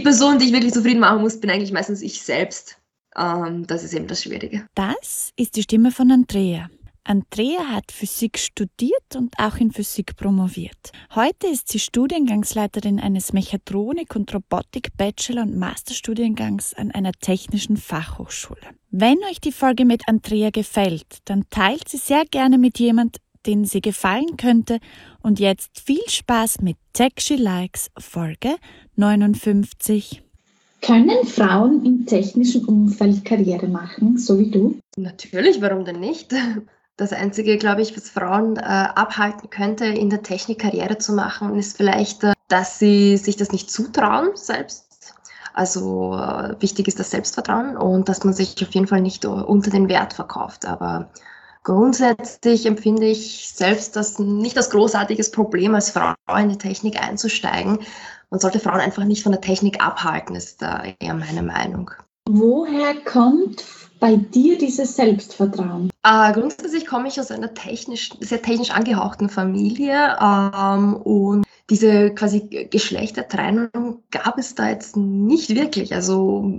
die 0.00 0.04
Person, 0.04 0.38
die 0.38 0.46
ich 0.46 0.52
wirklich 0.52 0.72
zufrieden 0.72 1.00
machen 1.00 1.20
muss, 1.20 1.38
bin 1.38 1.50
eigentlich 1.50 1.72
meistens 1.72 2.00
ich 2.00 2.22
selbst. 2.22 2.78
Ähm, 3.16 3.66
das 3.66 3.84
ist 3.84 3.92
eben 3.92 4.06
das 4.06 4.22
Schwierige. 4.22 4.66
Das 4.74 5.32
ist 5.36 5.56
die 5.56 5.62
Stimme 5.62 5.90
von 5.90 6.10
Andrea. 6.10 6.68
Andrea 7.04 7.66
hat 7.68 7.92
Physik 7.92 8.38
studiert 8.38 9.16
und 9.16 9.34
auch 9.38 9.56
in 9.56 9.72
Physik 9.72 10.16
promoviert. 10.16 10.92
Heute 11.14 11.48
ist 11.48 11.68
sie 11.68 11.78
Studiengangsleiterin 11.78 13.00
eines 13.00 13.32
Mechatronik- 13.32 14.14
und 14.16 14.32
Robotik-Bachelor- 14.32 15.42
und 15.42 15.56
Masterstudiengangs 15.56 16.74
an 16.74 16.90
einer 16.92 17.12
technischen 17.12 17.76
Fachhochschule. 17.76 18.60
Wenn 18.90 19.18
euch 19.30 19.40
die 19.40 19.52
Folge 19.52 19.84
mit 19.84 20.08
Andrea 20.08 20.50
gefällt, 20.50 21.18
dann 21.26 21.44
teilt 21.50 21.88
sie 21.88 21.98
sehr 21.98 22.24
gerne 22.30 22.58
mit 22.58 22.78
jemand, 22.78 23.18
den 23.46 23.64
sie 23.64 23.80
gefallen 23.80 24.36
könnte. 24.36 24.78
Und 25.22 25.40
jetzt 25.40 25.80
viel 25.80 26.06
Spaß 26.06 26.60
mit 26.60 26.76
Tech 26.92 27.12
She 27.18 27.36
Likes 27.36 27.90
Folge 27.98 28.56
59. 29.00 30.22
Können 30.82 31.26
Frauen 31.26 31.84
im 31.84 32.06
technischen 32.06 32.64
Umfeld 32.66 33.24
Karriere 33.24 33.66
machen, 33.66 34.18
so 34.18 34.38
wie 34.38 34.50
du? 34.50 34.78
Natürlich, 34.96 35.60
warum 35.60 35.84
denn 35.84 36.00
nicht? 36.00 36.34
Das 36.96 37.14
Einzige, 37.14 37.56
glaube 37.56 37.80
ich, 37.80 37.96
was 37.96 38.10
Frauen 38.10 38.58
äh, 38.58 38.60
abhalten 38.60 39.48
könnte, 39.48 39.86
in 39.86 40.10
der 40.10 40.22
Technik 40.22 40.58
Karriere 40.58 40.98
zu 40.98 41.14
machen, 41.14 41.58
ist 41.58 41.78
vielleicht, 41.78 42.24
äh, 42.24 42.34
dass 42.48 42.78
sie 42.78 43.16
sich 43.16 43.38
das 43.38 43.52
nicht 43.52 43.70
zutrauen 43.70 44.32
selbst. 44.34 45.14
Also 45.54 46.14
äh, 46.14 46.60
wichtig 46.60 46.88
ist 46.88 47.00
das 47.00 47.10
Selbstvertrauen 47.10 47.78
und 47.78 48.10
dass 48.10 48.24
man 48.24 48.34
sich 48.34 48.54
auf 48.62 48.70
jeden 48.72 48.86
Fall 48.86 49.00
nicht 49.00 49.24
unter 49.24 49.70
den 49.70 49.88
Wert 49.88 50.12
verkauft. 50.12 50.66
Aber 50.66 51.08
grundsätzlich 51.62 52.66
empfinde 52.66 53.06
ich 53.06 53.52
selbst 53.54 53.96
das 53.96 54.18
nicht 54.18 54.56
als 54.56 54.70
großartiges 54.70 55.30
Problem, 55.30 55.74
als 55.74 55.90
Frau 55.90 56.14
in 56.38 56.48
die 56.48 56.58
Technik 56.58 57.02
einzusteigen. 57.02 57.78
Man 58.30 58.40
sollte 58.40 58.60
Frauen 58.60 58.80
einfach 58.80 59.04
nicht 59.04 59.22
von 59.22 59.32
der 59.32 59.40
Technik 59.40 59.84
abhalten, 59.84 60.36
ist 60.36 60.62
da 60.62 60.84
eher 61.00 61.14
meine 61.14 61.42
Meinung. 61.42 61.90
Woher 62.28 62.94
kommt 63.04 63.64
bei 63.98 64.16
dir 64.16 64.56
dieses 64.56 64.96
Selbstvertrauen? 64.96 65.90
Äh, 66.04 66.32
grundsätzlich 66.32 66.86
komme 66.86 67.08
ich 67.08 67.20
aus 67.20 67.30
einer 67.30 67.54
technisch, 67.54 68.10
sehr 68.20 68.40
technisch 68.40 68.70
angehauchten 68.70 69.28
Familie 69.28 70.16
ähm, 70.20 70.94
und 70.94 71.44
diese 71.70 72.10
quasi 72.10 72.66
Geschlechtertrennung 72.68 74.02
gab 74.10 74.38
es 74.38 74.56
da 74.56 74.68
jetzt 74.68 74.96
nicht 74.96 75.54
wirklich. 75.54 75.94
Also 75.94 76.52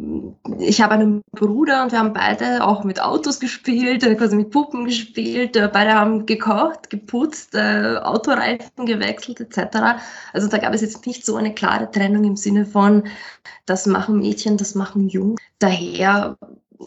ich 0.57 0.81
habe 0.81 0.93
einen 0.93 1.21
Bruder 1.31 1.83
und 1.83 1.91
wir 1.91 1.99
haben 1.99 2.13
beide 2.13 2.63
auch 2.65 2.85
mit 2.85 3.01
Autos 3.01 3.41
gespielt, 3.41 4.03
äh, 4.03 4.15
quasi 4.15 4.37
mit 4.37 4.51
Puppen 4.51 4.85
gespielt, 4.85 5.57
äh, 5.57 5.69
beide 5.71 5.93
haben 5.93 6.25
gekocht, 6.25 6.89
geputzt, 6.89 7.55
äh, 7.55 7.97
Autoreifen 8.01 8.85
gewechselt 8.85 9.41
etc. 9.41 9.99
Also 10.31 10.47
da 10.47 10.57
gab 10.57 10.73
es 10.73 10.81
jetzt 10.81 11.05
nicht 11.05 11.25
so 11.25 11.35
eine 11.35 11.53
klare 11.53 11.91
Trennung 11.91 12.23
im 12.23 12.37
Sinne 12.37 12.65
von, 12.65 13.03
das 13.65 13.85
machen 13.85 14.19
Mädchen, 14.19 14.55
das 14.55 14.75
machen 14.75 15.09
Jungen. 15.09 15.35
Daher 15.59 16.37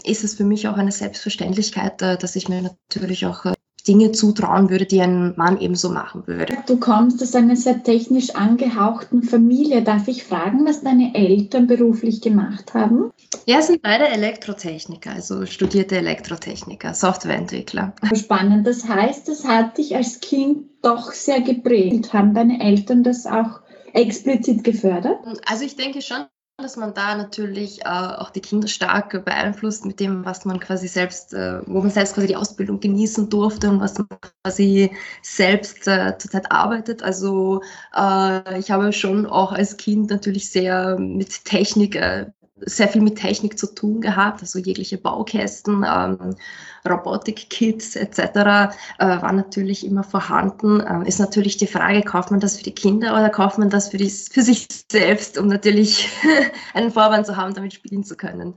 ist 0.03 0.25
es 0.25 0.35
für 0.35 0.45
mich 0.45 0.67
auch 0.67 0.79
eine 0.79 0.93
Selbstverständlichkeit, 0.93 2.01
dass 2.01 2.37
ich 2.37 2.49
mir 2.49 2.63
natürlich 2.63 3.27
auch 3.27 3.45
Dinge 3.87 4.13
zutrauen 4.13 4.71
würde, 4.71 4.87
die 4.87 5.01
ein 5.01 5.35
Mann 5.37 5.61
ebenso 5.61 5.91
machen 5.91 6.27
würde. 6.27 6.57
Du 6.67 6.79
kommst 6.79 7.23
aus 7.23 7.35
einer 7.35 7.57
sehr 7.57 7.83
technisch 7.83 8.35
angehauchten 8.35 9.23
Familie. 9.23 9.83
Darf 9.83 10.09
ich 10.09 10.25
fragen, 10.25 10.65
was 10.67 10.83
deine 10.83 11.15
Eltern 11.15 11.67
beruflich 11.67 12.23
gemacht 12.23 12.73
haben? 12.75 13.11
Ja, 13.47 13.59
es 13.59 13.67
sind 13.67 13.83
beide 13.83 14.09
Elektrotechniker, 14.09 15.11
also 15.11 15.45
studierte 15.45 15.97
Elektrotechniker, 15.97 16.95
Softwareentwickler. 16.95 17.95
Spannend. 18.15 18.67
Das 18.67 18.89
heißt, 18.89 19.29
das 19.29 19.47
hat 19.47 19.77
dich 19.79 19.95
als 19.95 20.21
Kind 20.21 20.67
doch 20.83 21.13
sehr 21.13 21.43
geprägt. 21.43 22.13
Haben 22.13 22.35
deine 22.35 22.61
Eltern 22.61 23.03
das 23.03 23.27
auch 23.27 23.61
explizit 23.93 24.65
gefördert? 24.65 25.19
Also 25.47 25.65
ich 25.65 25.77
denke 25.77 26.03
schon, 26.03 26.25
dass 26.57 26.77
man 26.77 26.95
da 26.95 27.17
natürlich 27.17 27.81
äh, 27.83 27.89
auch 27.89 28.31
die 28.31 28.41
Kinder 28.41 28.69
stark 28.69 29.25
beeinflusst 29.25 29.85
mit 29.85 29.99
dem, 29.99 30.25
was 30.25 30.45
man 30.45 30.61
quasi 30.61 30.87
selbst, 30.87 31.35
äh, 31.35 31.61
wo 31.67 31.81
man 31.81 31.91
selbst 31.91 32.15
quasi 32.15 32.29
die 32.29 32.37
Ausbildung 32.37 32.79
genießen 32.79 33.29
durfte 33.29 33.71
und 33.71 33.81
was 33.81 33.99
man 33.99 34.07
quasi 34.43 34.93
selbst 35.23 35.89
äh, 35.89 36.17
zurzeit 36.17 36.53
arbeitet. 36.53 37.03
Also 37.03 37.61
äh, 37.95 38.59
ich 38.59 38.71
habe 38.71 38.93
schon 38.93 39.27
auch 39.27 39.51
als 39.53 39.77
Kind 39.77 40.11
natürlich 40.11 40.51
sehr 40.51 40.97
mit 40.99 41.45
Technik 41.45 41.97
äh, 41.97 42.27
sehr 42.57 42.89
viel 42.89 43.03
mit 43.03 43.17
Technik 43.17 43.59
zu 43.59 43.75
tun 43.75 44.01
gehabt, 44.01 44.41
also 44.41 44.59
jegliche 44.59 44.97
Baukästen, 44.99 45.85
ähm, 45.87 46.37
Robotik-Kits 46.89 47.97
etc. 47.97 48.19
Äh, 48.19 48.73
war 48.99 49.33
natürlich 49.33 49.85
immer 49.85 50.05
vorhanden. 50.05 50.83
Ähm, 50.89 51.03
ist 51.03 51.19
natürlich 51.19 51.57
die 51.57 51.67
Frage, 51.67 52.03
kauft 52.03 52.31
man 52.31 52.41
das 52.41 52.57
für 52.57 52.65
die 52.65 52.75
Kinder 52.75 53.13
oder 53.13 53.31
kauft 53.31 53.59
man 53.59 53.71
das 53.71 53.89
für, 53.89 53.97
die, 53.97 54.11
für 54.11 54.43
sich 54.43 54.69
selbst, 54.91 55.37
um 55.39 55.49
natürlich 55.49 56.09
einen 56.75 56.91
Vorwand 56.91 57.27
zu 57.27 57.37
haben, 57.37 57.55
damit 57.55 57.75
spielen 57.75 58.05
zu 58.05 58.17
können. 58.17 58.55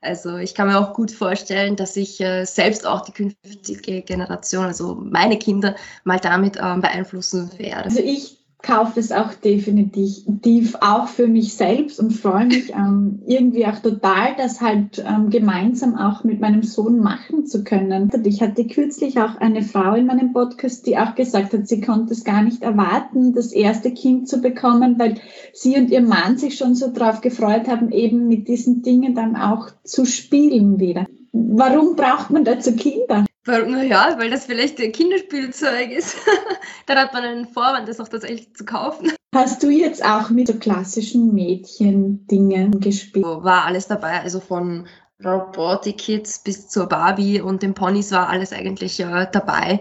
Also 0.00 0.36
ich 0.36 0.54
kann 0.54 0.68
mir 0.68 0.78
auch 0.78 0.94
gut 0.94 1.10
vorstellen, 1.10 1.76
dass 1.76 1.96
ich 1.96 2.20
äh, 2.20 2.44
selbst 2.44 2.86
auch 2.86 3.02
die 3.02 3.12
künftige 3.12 4.02
Generation, 4.02 4.64
also 4.64 4.94
meine 4.94 5.38
Kinder, 5.38 5.74
mal 6.04 6.20
damit 6.20 6.58
ähm, 6.62 6.80
beeinflussen 6.80 7.50
werde. 7.58 7.84
Also 7.84 8.00
ich 8.00 8.45
kaufe 8.66 8.98
es 8.98 9.12
auch 9.12 9.32
definitiv 9.34 10.74
auch 10.80 11.06
für 11.06 11.28
mich 11.28 11.54
selbst 11.54 12.00
und 12.00 12.12
freue 12.12 12.46
mich 12.46 12.72
ähm, 12.72 13.20
irgendwie 13.26 13.64
auch 13.66 13.78
total, 13.78 14.34
das 14.36 14.60
halt 14.60 15.04
ähm, 15.06 15.30
gemeinsam 15.30 15.96
auch 15.96 16.24
mit 16.24 16.40
meinem 16.40 16.64
Sohn 16.64 16.98
machen 16.98 17.46
zu 17.46 17.62
können. 17.62 18.10
Ich 18.24 18.42
hatte 18.42 18.66
kürzlich 18.66 19.20
auch 19.20 19.36
eine 19.36 19.62
Frau 19.62 19.94
in 19.94 20.06
meinem 20.06 20.32
Podcast, 20.32 20.86
die 20.86 20.98
auch 20.98 21.14
gesagt 21.14 21.52
hat, 21.52 21.68
sie 21.68 21.80
konnte 21.80 22.12
es 22.12 22.24
gar 22.24 22.42
nicht 22.42 22.62
erwarten, 22.62 23.32
das 23.32 23.52
erste 23.52 23.92
Kind 23.92 24.28
zu 24.28 24.40
bekommen, 24.40 24.98
weil 24.98 25.14
sie 25.52 25.76
und 25.76 25.90
ihr 25.90 26.02
Mann 26.02 26.36
sich 26.36 26.56
schon 26.56 26.74
so 26.74 26.92
drauf 26.92 27.20
gefreut 27.20 27.68
haben, 27.68 27.92
eben 27.92 28.26
mit 28.26 28.48
diesen 28.48 28.82
Dingen 28.82 29.14
dann 29.14 29.36
auch 29.36 29.68
zu 29.84 30.04
spielen 30.04 30.80
wieder. 30.80 31.06
Warum 31.32 31.94
braucht 31.94 32.30
man 32.30 32.44
dazu 32.44 32.74
Kinder? 32.74 33.26
Naja, 33.46 34.16
weil 34.18 34.30
das 34.30 34.46
vielleicht 34.46 34.80
ein 34.80 34.92
Kinderspielzeug 34.92 35.90
ist. 35.90 36.16
Dann 36.86 36.98
hat 36.98 37.12
man 37.12 37.24
einen 37.24 37.46
Vorwand, 37.46 37.88
das 37.88 38.00
auch 38.00 38.08
tatsächlich 38.08 38.54
zu 38.54 38.64
kaufen. 38.64 39.12
Hast 39.34 39.62
du 39.62 39.70
jetzt 39.70 40.04
auch 40.04 40.30
mit 40.30 40.48
so 40.48 40.54
klassischen 40.54 41.34
Mädchen-Dingen 41.34 42.80
gespielt? 42.80 43.24
War 43.24 43.64
alles 43.66 43.86
dabei, 43.86 44.20
also 44.20 44.40
von 44.40 44.86
Robotic 45.24 45.98
Kids 45.98 46.38
bis 46.42 46.68
zur 46.68 46.86
Barbie 46.86 47.40
und 47.40 47.62
den 47.62 47.74
Ponys 47.74 48.12
war 48.12 48.28
alles 48.28 48.52
eigentlich 48.52 49.00
äh, 49.00 49.26
dabei. 49.30 49.80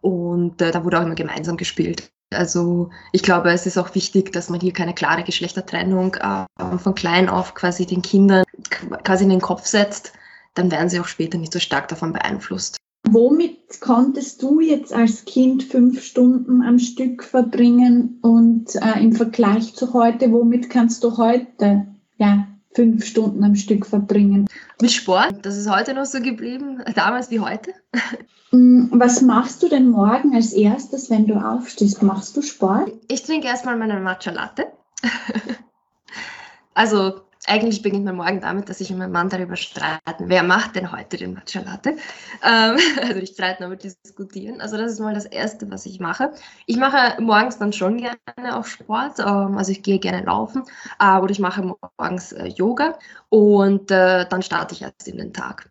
Und 0.00 0.60
äh, 0.62 0.70
da 0.70 0.84
wurde 0.84 0.98
auch 0.98 1.04
immer 1.04 1.14
gemeinsam 1.14 1.56
gespielt. 1.56 2.10
Also 2.32 2.90
ich 3.12 3.22
glaube, 3.22 3.50
es 3.50 3.66
ist 3.66 3.76
auch 3.76 3.94
wichtig, 3.94 4.32
dass 4.32 4.48
man 4.48 4.60
hier 4.60 4.72
keine 4.72 4.94
klare 4.94 5.24
Geschlechtertrennung 5.24 6.14
äh, 6.14 6.78
von 6.78 6.94
klein 6.94 7.28
auf 7.28 7.54
quasi 7.54 7.86
den 7.86 8.02
Kindern 8.02 8.44
quasi 9.04 9.24
in 9.24 9.30
den 9.30 9.40
Kopf 9.40 9.66
setzt. 9.66 10.12
Dann 10.54 10.70
werden 10.70 10.88
sie 10.88 11.00
auch 11.00 11.06
später 11.06 11.38
nicht 11.38 11.52
so 11.52 11.58
stark 11.58 11.88
davon 11.88 12.12
beeinflusst. 12.12 12.79
Womit 13.08 13.80
konntest 13.80 14.42
du 14.42 14.60
jetzt 14.60 14.92
als 14.92 15.24
Kind 15.24 15.62
fünf 15.64 16.02
Stunden 16.02 16.62
am 16.62 16.78
Stück 16.78 17.24
verbringen 17.24 18.18
und 18.22 18.76
äh, 18.76 19.02
im 19.02 19.12
Vergleich 19.12 19.74
zu 19.74 19.94
heute, 19.94 20.30
womit 20.32 20.68
kannst 20.70 21.02
du 21.02 21.16
heute 21.16 21.86
ja, 22.18 22.46
fünf 22.74 23.04
Stunden 23.04 23.42
am 23.42 23.56
Stück 23.56 23.86
verbringen? 23.86 24.46
Mit 24.80 24.92
Sport, 24.92 25.34
das 25.42 25.56
ist 25.56 25.70
heute 25.70 25.94
noch 25.94 26.04
so 26.04 26.20
geblieben, 26.20 26.82
damals 26.94 27.30
wie 27.30 27.40
heute. 27.40 27.72
Mm, 28.52 28.88
was 28.92 29.22
machst 29.22 29.62
du 29.62 29.68
denn 29.68 29.88
morgen 29.88 30.34
als 30.34 30.52
erstes, 30.52 31.08
wenn 31.08 31.26
du 31.26 31.34
aufstehst? 31.34 32.02
Machst 32.02 32.36
du 32.36 32.42
Sport? 32.42 32.92
Ich 33.08 33.22
trinke 33.22 33.46
erstmal 33.46 33.76
meine 33.76 33.98
Matcha 34.00 34.30
Latte. 34.30 34.66
also 36.74 37.20
eigentlich 37.50 37.82
beginnt 37.82 38.04
mein 38.04 38.14
Morgen 38.14 38.40
damit, 38.40 38.68
dass 38.68 38.80
ich 38.80 38.92
und 38.92 38.98
mein 38.98 39.10
Mann 39.10 39.28
darüber 39.28 39.56
streiten, 39.56 40.28
wer 40.28 40.44
macht 40.44 40.76
denn 40.76 40.92
heute 40.92 41.16
den 41.16 41.34
Matcha 41.34 41.60
Latte? 41.60 41.96
Ähm, 42.44 42.78
also 43.02 43.14
nicht 43.14 43.34
streiten, 43.34 43.64
aber 43.64 43.76
diskutieren. 43.76 44.60
Also 44.60 44.76
das 44.76 44.92
ist 44.92 45.00
mal 45.00 45.14
das 45.14 45.26
Erste, 45.26 45.68
was 45.70 45.84
ich 45.84 45.98
mache. 45.98 46.32
Ich 46.66 46.76
mache 46.76 47.20
morgens 47.20 47.58
dann 47.58 47.72
schon 47.72 47.98
gerne 47.98 48.56
auch 48.56 48.64
Sport, 48.64 49.18
ähm, 49.18 49.58
also 49.58 49.72
ich 49.72 49.82
gehe 49.82 49.98
gerne 49.98 50.24
laufen 50.24 50.62
äh, 51.00 51.18
oder 51.18 51.30
ich 51.30 51.40
mache 51.40 51.74
morgens 51.98 52.32
äh, 52.32 52.46
Yoga 52.46 52.98
und 53.28 53.90
äh, 53.90 54.26
dann 54.28 54.42
starte 54.42 54.74
ich 54.74 54.82
erst 54.82 55.08
in 55.08 55.18
den 55.18 55.32
Tag. 55.32 55.70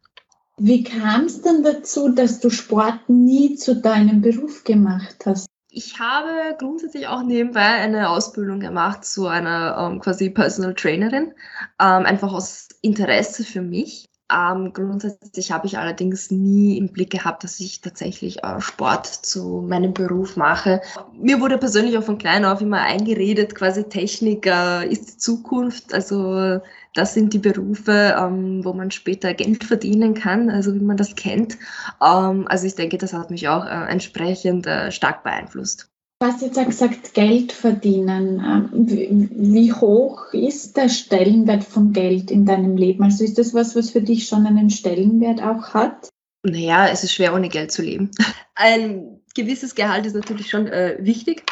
Wie 0.58 0.84
kam 0.84 1.24
es 1.24 1.42
denn 1.42 1.64
dazu, 1.64 2.10
dass 2.10 2.42
du 2.42 2.50
Sport 2.50 3.08
nie 3.08 3.56
zu 3.56 3.78
deinem 3.78 4.22
Beruf 4.22 4.66
gemacht 4.66 5.16
hast? 5.26 5.48
Ich 5.80 5.98
habe 5.98 6.58
grundsätzlich 6.58 7.08
auch 7.08 7.24
nebenbei 7.24 7.62
eine 7.62 8.10
Ausbildung 8.10 8.60
gemacht 8.60 9.06
zu 9.06 9.28
einer 9.28 9.78
ähm, 9.80 10.02
quasi 10.02 10.30
Personal 10.30 10.74
Trainerin, 10.74 11.34
ähm, 11.81 12.06
einfach 12.06 12.34
aus 12.34 12.68
Interesse 12.81 13.46
für 13.46 13.62
mich. 13.62 14.09
Ähm, 14.31 14.74
grundsätzlich 14.74 15.52
habe 15.52 15.66
ich 15.66 15.78
allerdings 15.80 16.30
nie 16.30 16.78
im 16.78 16.90
Blick 16.90 17.10
gehabt, 17.10 17.44
dass 17.44 17.60
ich 17.60 17.81
tatsächlich 17.81 18.44
äh, 18.44 18.62
Sport 18.62 19.08
zu 19.08 19.66
meinem 19.68 19.94
Beruf 19.94 20.38
mache. 20.38 20.81
Mir 21.14 21.42
wurde 21.42 21.58
persönlich 21.58 21.98
auch 21.98 22.04
von 22.04 22.20
klein 22.20 22.46
auf 22.46 22.62
immer 22.62 22.81
eingeredet, 22.81 23.56
quasi 23.56 23.86
Technik 23.86 24.46
äh, 24.46 24.88
ist 24.88 25.10
die 25.10 25.18
Zukunft. 25.18 25.94
Also 25.94 26.60
das 26.94 27.14
sind 27.16 27.34
die 27.34 27.40
Berufe, 27.40 28.16
ähm, 28.20 28.64
wo 28.64 28.74
man 28.74 28.92
später 28.92 29.34
Geld 29.34 29.64
verdienen 29.64 30.14
kann, 30.14 30.50
also 30.52 30.76
wie 30.76 30.80
man 30.80 30.98
das 30.98 31.16
kennt. 31.16 31.58
Ähm, 32.02 32.48
also 32.48 32.68
ich 32.68 32.76
denke, 32.76 33.00
das 33.00 33.14
hat 33.14 33.31
mich 33.31 33.48
auch 33.48 33.66
äh, 33.66 33.90
entsprechend 33.90 34.68
äh, 34.68 34.92
stark 34.92 35.24
beeinflusst. 35.24 35.90
Du 36.21 36.27
hast 36.27 36.42
jetzt 36.42 36.60
auch 36.60 36.66
gesagt, 36.66 37.13
Geld 37.13 37.54
verdienen. 37.54 38.44
Ähm, 38.45 39.30
wie 39.31 39.71
hoch 39.71 40.33
ist 40.33 40.75
der 40.75 40.89
Stellenwert 40.89 41.63
von 41.63 41.94
Geld 41.94 42.30
in 42.30 42.45
deinem 42.45 42.75
Leben? 42.75 43.04
Also 43.04 43.24
ist 43.24 43.38
das 43.38 43.54
was, 43.54 43.74
was 43.74 43.92
für 43.92 44.01
dich 44.01 44.27
schon 44.27 44.45
einen 44.45 44.69
Stellenwert 44.69 45.42
auch 45.42 45.74
hat? 45.74 46.10
Naja, 46.44 46.89
es 46.89 47.06
ist 47.06 47.13
schwer, 47.13 47.33
ohne 47.33 47.48
Geld 47.48 47.71
zu 47.71 47.83
leben. 47.83 48.12
Ein 48.56 49.21
gewisses 49.33 49.75
Gehalt 49.75 50.06
ist 50.06 50.16
natürlich 50.16 50.50
schon 50.50 50.68
äh, 50.68 50.98
wichtig. 51.00 51.45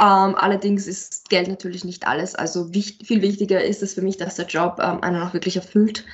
Ähm, 0.00 0.34
allerdings 0.34 0.86
ist 0.86 1.28
Geld 1.28 1.48
natürlich 1.48 1.84
nicht 1.84 2.06
alles. 2.06 2.34
Also 2.34 2.72
wichtig, 2.72 3.06
viel 3.06 3.20
wichtiger 3.20 3.62
ist 3.62 3.82
es 3.82 3.92
für 3.92 4.00
mich, 4.00 4.16
dass 4.16 4.36
der 4.36 4.46
Job 4.46 4.78
ähm, 4.80 5.02
einen 5.02 5.20
auch 5.20 5.34
wirklich 5.34 5.56
erfüllt, 5.56 6.06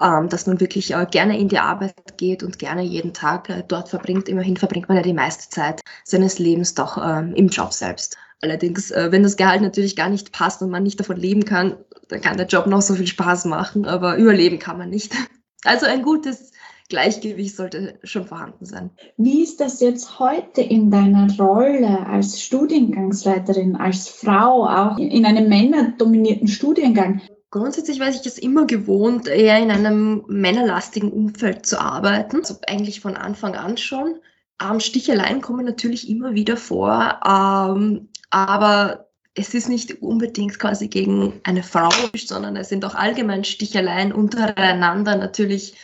ähm, 0.00 0.30
dass 0.30 0.46
man 0.46 0.60
wirklich 0.60 0.94
äh, 0.94 1.06
gerne 1.10 1.38
in 1.38 1.48
die 1.48 1.58
Arbeit 1.58 2.16
geht 2.16 2.42
und 2.42 2.58
gerne 2.58 2.82
jeden 2.82 3.12
Tag 3.12 3.50
äh, 3.50 3.62
dort 3.66 3.90
verbringt. 3.90 4.30
Immerhin 4.30 4.56
verbringt 4.56 4.88
man 4.88 4.96
ja 4.96 5.02
die 5.02 5.12
meiste 5.12 5.50
Zeit 5.50 5.82
seines 6.04 6.38
Lebens 6.38 6.72
doch 6.72 6.96
ähm, 6.96 7.34
im 7.34 7.48
Job 7.48 7.74
selbst. 7.74 8.16
Allerdings, 8.40 8.90
äh, 8.90 9.12
wenn 9.12 9.22
das 9.22 9.36
Gehalt 9.36 9.60
natürlich 9.60 9.94
gar 9.94 10.08
nicht 10.08 10.32
passt 10.32 10.62
und 10.62 10.70
man 10.70 10.82
nicht 10.82 10.98
davon 10.98 11.16
leben 11.16 11.44
kann, 11.44 11.76
dann 12.08 12.22
kann 12.22 12.38
der 12.38 12.46
Job 12.46 12.66
noch 12.66 12.80
so 12.80 12.94
viel 12.94 13.06
Spaß 13.06 13.44
machen, 13.44 13.84
aber 13.84 14.16
überleben 14.16 14.58
kann 14.58 14.78
man 14.78 14.90
nicht. 14.90 15.12
Also 15.66 15.86
ein 15.86 16.02
gutes 16.02 16.50
Gleichgewicht 16.88 17.56
sollte 17.56 17.98
schon 18.02 18.26
vorhanden 18.26 18.66
sein. 18.66 18.90
Wie 19.16 19.42
ist 19.42 19.60
das 19.60 19.80
jetzt 19.80 20.18
heute 20.18 20.60
in 20.60 20.90
deiner 20.90 21.34
Rolle 21.38 22.06
als 22.06 22.42
Studiengangsleiterin, 22.42 23.76
als 23.76 24.08
Frau, 24.08 24.66
auch 24.66 24.98
in 24.98 25.24
einem 25.24 25.48
männerdominierten 25.48 26.48
Studiengang? 26.48 27.22
Grundsätzlich 27.50 28.00
weiß 28.00 28.20
ich 28.20 28.26
es 28.26 28.38
immer 28.38 28.66
gewohnt, 28.66 29.28
eher 29.28 29.58
in 29.60 29.70
einem 29.70 30.24
männerlastigen 30.28 31.10
Umfeld 31.10 31.64
zu 31.64 31.80
arbeiten. 31.80 32.38
Also 32.38 32.56
eigentlich 32.66 33.00
von 33.00 33.16
Anfang 33.16 33.54
an 33.54 33.76
schon. 33.76 34.16
Ähm, 34.62 34.80
Sticheleien 34.80 35.40
kommen 35.40 35.64
natürlich 35.64 36.08
immer 36.08 36.34
wieder 36.34 36.56
vor, 36.56 37.20
ähm, 37.26 38.08
aber 38.30 39.08
es 39.34 39.54
ist 39.54 39.68
nicht 39.68 40.02
unbedingt 40.02 40.58
quasi 40.58 40.88
gegen 40.88 41.40
eine 41.44 41.62
Frau, 41.62 41.90
sondern 42.14 42.56
es 42.56 42.68
sind 42.68 42.84
auch 42.84 42.94
allgemein 42.94 43.44
Sticheleien 43.44 44.12
untereinander 44.12 45.16
natürlich 45.16 45.74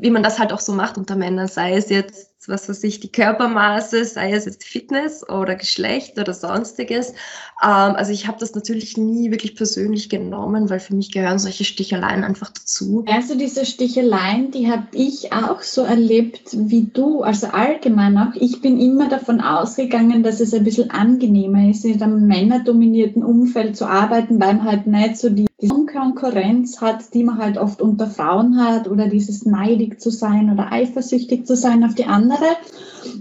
wie 0.00 0.10
man 0.10 0.22
das 0.22 0.38
halt 0.38 0.52
auch 0.52 0.60
so 0.60 0.72
macht 0.72 0.98
unter 0.98 1.16
Männern, 1.16 1.48
sei 1.48 1.76
es 1.76 1.90
jetzt, 1.90 2.29
was 2.48 2.68
weiß 2.68 2.82
ich, 2.84 3.00
die 3.00 3.12
Körpermaße, 3.12 4.04
sei 4.04 4.32
es 4.32 4.46
jetzt 4.46 4.64
Fitness 4.64 5.28
oder 5.28 5.56
Geschlecht 5.56 6.18
oder 6.18 6.32
sonstiges. 6.32 7.10
Ähm, 7.62 7.94
also 7.96 8.12
ich 8.12 8.26
habe 8.26 8.38
das 8.40 8.54
natürlich 8.54 8.96
nie 8.96 9.30
wirklich 9.30 9.54
persönlich 9.54 10.08
genommen, 10.08 10.70
weil 10.70 10.80
für 10.80 10.94
mich 10.94 11.12
gehören 11.12 11.38
solche 11.38 11.64
Sticheleien 11.64 12.24
einfach 12.24 12.50
dazu. 12.50 13.04
Also 13.06 13.36
diese 13.36 13.66
Sticheleien, 13.66 14.50
die 14.50 14.70
habe 14.70 14.86
ich 14.92 15.32
auch 15.32 15.62
so 15.62 15.82
erlebt 15.82 16.48
wie 16.52 16.84
du, 16.92 17.22
also 17.22 17.48
allgemein 17.48 18.16
auch. 18.16 18.34
Ich 18.34 18.62
bin 18.62 18.80
immer 18.80 19.08
davon 19.08 19.40
ausgegangen, 19.40 20.22
dass 20.22 20.40
es 20.40 20.54
ein 20.54 20.64
bisschen 20.64 20.90
angenehmer 20.90 21.68
ist, 21.68 21.84
in 21.84 22.02
einem 22.02 22.26
männerdominierten 22.26 23.22
Umfeld 23.22 23.76
zu 23.76 23.86
arbeiten, 23.86 24.40
weil 24.40 24.54
man 24.54 24.64
halt 24.64 24.86
nicht 24.86 25.18
so 25.18 25.28
die 25.28 25.50
die 25.62 25.68
Konkurrenz 25.68 26.80
hat, 26.80 27.12
die 27.12 27.22
man 27.22 27.38
halt 27.38 27.58
oft 27.58 27.82
unter 27.82 28.06
Frauen 28.06 28.58
hat 28.58 28.88
oder 28.88 29.08
dieses 29.08 29.44
neidig 29.44 30.00
zu 30.00 30.10
sein 30.10 30.50
oder 30.50 30.72
eifersüchtig 30.72 31.46
zu 31.46 31.54
sein 31.54 31.84
auf 31.84 31.94
die 31.94 32.06
andere 32.30 32.56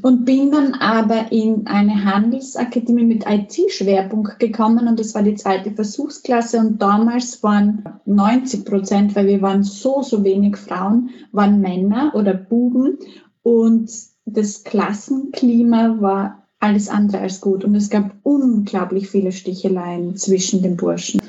und 0.02 0.26
bin 0.26 0.52
dann 0.52 0.74
aber 0.74 1.32
in 1.32 1.68
eine 1.68 2.06
Handelsakademie 2.06 3.06
mit 3.06 3.26
IT-Schwerpunkt 3.28 4.40
gekommen 4.40 4.88
und 4.88 5.00
das 5.00 5.16
war 5.16 5.24
die 5.24 5.36
zweite 5.36 5.72
Versuchsklasse 5.72 6.60
und 6.60 6.82
damals 6.82 7.42
waren 7.44 7.86
90 8.06 8.66
Prozent, 8.66 9.16
weil 9.16 9.28
wir 9.28 9.42
waren 9.42 9.64
so, 9.64 10.02
so 10.02 10.24
wenig 10.24 10.58
Frauen, 10.58 11.10
waren 11.32 11.62
Männer 11.62 12.12
oder 12.16 12.34
Buben 12.34 12.98
und 13.44 13.90
das 14.26 14.64
Klassenklima 14.64 15.98
war 16.00 16.48
alles 16.60 16.90
andere 16.90 17.22
als 17.22 17.42
gut 17.42 17.64
und 17.64 17.74
es 17.76 17.90
gab 17.90 18.12
unglaublich 18.24 19.10
viele 19.10 19.32
Sticheleien 19.32 20.18
zwischen 20.18 20.62
den 20.62 20.78
Burschen 20.78 21.22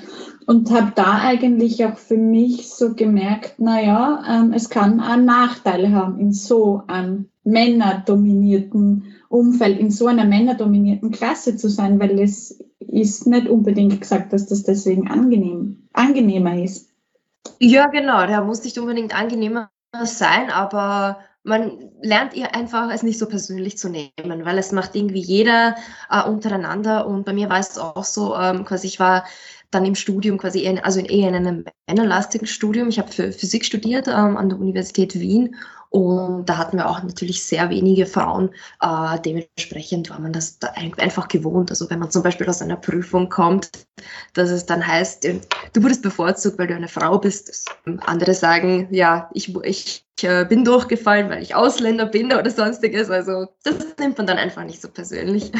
und 0.46 0.72
habe 0.72 0.92
da 0.96 1.20
eigentlich 1.20 1.84
auch 1.84 1.96
für 1.96 2.16
mich 2.16 2.68
so 2.68 2.94
gemerkt, 2.94 3.60
naja, 3.60 4.24
ähm, 4.28 4.52
es 4.52 4.68
kann 4.68 5.00
auch 5.00 5.16
Nachteile 5.16 5.92
haben 5.92 6.18
in 6.18 6.32
so 6.32 6.82
einem 6.88 7.29
männerdominierten 7.44 9.16
Umfeld, 9.28 9.78
in 9.78 9.90
so 9.90 10.06
einer 10.06 10.25
männerdominierten 10.25 11.10
Klasse 11.10 11.56
zu 11.56 11.69
sein, 11.69 12.00
weil 12.00 12.19
es 12.20 12.58
ist 12.78 13.26
nicht 13.26 13.48
unbedingt 13.48 14.00
gesagt, 14.00 14.32
dass 14.32 14.46
das 14.46 14.64
deswegen 14.64 15.08
angenehm, 15.08 15.88
angenehmer 15.92 16.62
ist. 16.62 16.90
Ja, 17.58 17.87
genau, 17.87 18.26
der 18.26 18.42
muss 18.42 18.64
nicht 18.64 18.78
unbedingt 18.78 19.19
angenehmer 19.19 19.70
sein, 20.04 20.50
aber 20.50 21.19
man 21.42 21.90
lernt 22.02 22.34
ihr 22.34 22.54
einfach 22.54 22.92
es 22.92 23.02
nicht 23.02 23.19
so 23.19 23.26
persönlich 23.26 23.78
zu 23.78 23.88
nehmen, 23.88 24.44
weil 24.44 24.58
es 24.58 24.72
macht 24.72 24.94
irgendwie 24.94 25.20
jeder 25.20 25.75
äh, 26.10 26.22
untereinander 26.28 27.06
und 27.06 27.25
bei 27.25 27.32
mir 27.32 27.48
war 27.48 27.58
es 27.58 27.78
auch 27.78 28.04
so, 28.04 28.37
ähm, 28.37 28.64
quasi 28.64 28.87
ich 28.88 29.00
war 29.00 29.25
dann 29.70 29.84
im 29.84 29.94
Studium 29.94 30.38
quasi, 30.38 30.62
eher, 30.62 30.84
also 30.84 31.00
eher 31.00 31.28
in 31.28 31.34
einem 31.34 31.64
männerlastigen 31.87 32.46
Studium. 32.46 32.88
Ich 32.88 32.99
habe 32.99 33.11
Physik 33.11 33.64
studiert 33.64 34.08
ähm, 34.08 34.37
an 34.37 34.49
der 34.49 34.58
Universität 34.58 35.19
Wien 35.19 35.56
und 35.90 36.49
da 36.49 36.56
hatten 36.56 36.76
wir 36.76 36.88
auch 36.88 37.02
natürlich 37.02 37.43
sehr 37.43 37.69
wenige 37.69 38.06
Frauen. 38.06 38.50
Äh, 38.81 39.19
dementsprechend 39.25 40.08
war 40.08 40.20
man 40.20 40.32
das 40.32 40.61
da 40.61 40.69
einfach 40.69 41.26
gewohnt. 41.26 41.70
Also 41.70 41.90
wenn 41.90 41.99
man 41.99 42.12
zum 42.12 42.22
Beispiel 42.22 42.49
aus 42.49 42.62
einer 42.62 42.76
Prüfung 42.76 43.28
kommt, 43.28 43.70
dass 44.34 44.50
es 44.50 44.67
dann 44.67 44.87
heißt, 44.87 45.25
äh, 45.25 45.40
du 45.73 45.82
wurdest 45.82 46.02
bevorzugt, 46.02 46.58
weil 46.58 46.69
du 46.69 46.76
eine 46.76 46.87
Frau 46.87 47.19
bist. 47.19 47.69
Andere 48.06 48.34
sagen, 48.34 48.87
ja, 48.93 49.28
ich, 49.34 49.52
ich 49.64 50.05
äh, 50.23 50.44
bin 50.44 50.64
durchgefallen, 50.64 51.28
weil 51.28 51.43
ich 51.43 51.56
Ausländer 51.56 52.06
bin 52.06 52.26
oder 52.32 52.50
sonstiges. 52.50 53.11
Also 53.11 53.49
das 53.64 53.75
nimmt 53.99 54.16
man 54.16 54.28
dann 54.28 54.38
einfach 54.38 54.62
nicht 54.62 54.81
so 54.81 54.88
persönlich. 54.88 55.50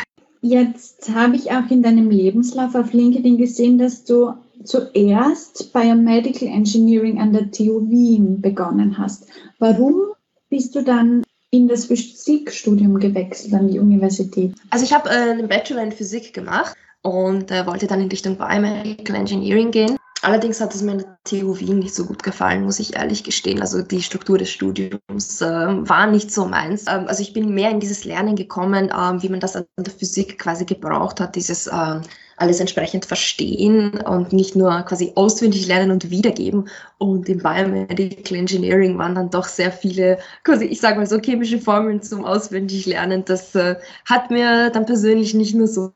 Jetzt 0.43 1.15
habe 1.15 1.37
ich 1.37 1.51
auch 1.51 1.71
in 1.71 1.83
deinem 1.83 2.11
Lebenslauf 2.11 2.75
auf 2.75 2.93
LinkedIn 2.93 3.37
gesehen, 3.37 3.79
dass 3.79 4.05
du 4.05 4.33
zuerst 4.65 5.73
Biomedical 5.73 6.49
Engineering 6.49 7.21
an 7.21 7.33
der 7.33 7.51
TU 7.51 7.89
Wien 7.91 8.41
begonnen 8.41 8.99
hast. 8.99 9.27
Warum 9.59 10.13
bist 10.49 10.75
du 10.75 10.83
dann 10.83 11.23
in 11.51 11.69
das 11.69 11.87
Physikstudium 11.87 12.99
gewechselt 12.99 13.55
an 13.55 13.69
die 13.69 13.79
Universität? 13.79 14.55
Also 14.71 14.85
ich 14.85 14.93
habe 14.93 15.11
äh, 15.11 15.31
einen 15.31 15.49
Bachelor 15.49 15.83
in 15.83 15.93
Physik 15.93 16.33
gemacht 16.33 16.75
und 17.03 17.51
äh, 17.51 17.67
wollte 17.67 17.87
dann 17.87 18.01
in 18.01 18.09
Richtung 18.09 18.37
Biomedical 18.37 19.17
Engineering 19.17 19.71
gehen. 19.71 19.97
Allerdings 20.23 20.61
hat 20.61 20.75
es 20.75 20.83
mir 20.83 20.93
in 20.93 20.99
der 20.99 21.19
TU 21.25 21.59
Wien 21.59 21.79
nicht 21.79 21.95
so 21.95 22.05
gut 22.05 22.23
gefallen, 22.23 22.65
muss 22.65 22.79
ich 22.79 22.95
ehrlich 22.95 23.25
gestehen. 23.25 23.63
Also 23.63 23.81
die 23.81 24.03
Struktur 24.03 24.37
des 24.37 24.51
Studiums 24.51 25.41
äh, 25.41 25.47
war 25.47 26.07
nicht 26.07 26.31
so 26.31 26.45
meins. 26.45 26.85
Ähm, 26.89 27.07
also 27.09 27.23
ich 27.23 27.33
bin 27.33 27.55
mehr 27.55 27.71
in 27.71 27.81
dieses 27.81 28.05
Lernen 28.05 28.37
gekommen, 28.37 28.93
ähm, 28.95 29.23
wie 29.23 29.31
man 29.31 29.41
das 29.41 29.57
an 29.57 29.65
der 29.79 29.93
Physik 29.93 30.39
quasi 30.39 30.67
gebraucht 30.67 31.21
hat, 31.21 31.37
dieses 31.37 31.69
ähm, 31.69 32.03
alles 32.41 32.59
entsprechend 32.59 33.05
verstehen 33.05 34.01
und 34.01 34.33
nicht 34.33 34.57
nur 34.57 34.71
quasi 34.83 35.13
auswendig 35.15 35.67
lernen 35.67 35.91
und 35.91 36.11
wiedergeben. 36.11 36.69
Und 36.99 37.29
im 37.29 37.39
Biomedical 37.39 38.39
Engineering 38.39 38.97
waren 38.99 39.15
dann 39.15 39.31
doch 39.31 39.47
sehr 39.47 39.71
viele, 39.71 40.19
quasi, 40.43 40.65
ich 40.65 40.81
sage 40.81 40.99
mal 40.99 41.07
so, 41.07 41.19
chemische 41.19 41.59
Formeln 41.59 42.03
zum 42.03 42.25
auswendig 42.25 42.87
lernen. 42.87 43.25
Das 43.27 43.55
äh, 43.55 43.77
hat 44.07 44.31
mir 44.31 44.71
dann 44.71 44.87
persönlich 44.87 45.35
nicht 45.35 45.55
mehr 45.55 45.67
so 45.67 45.93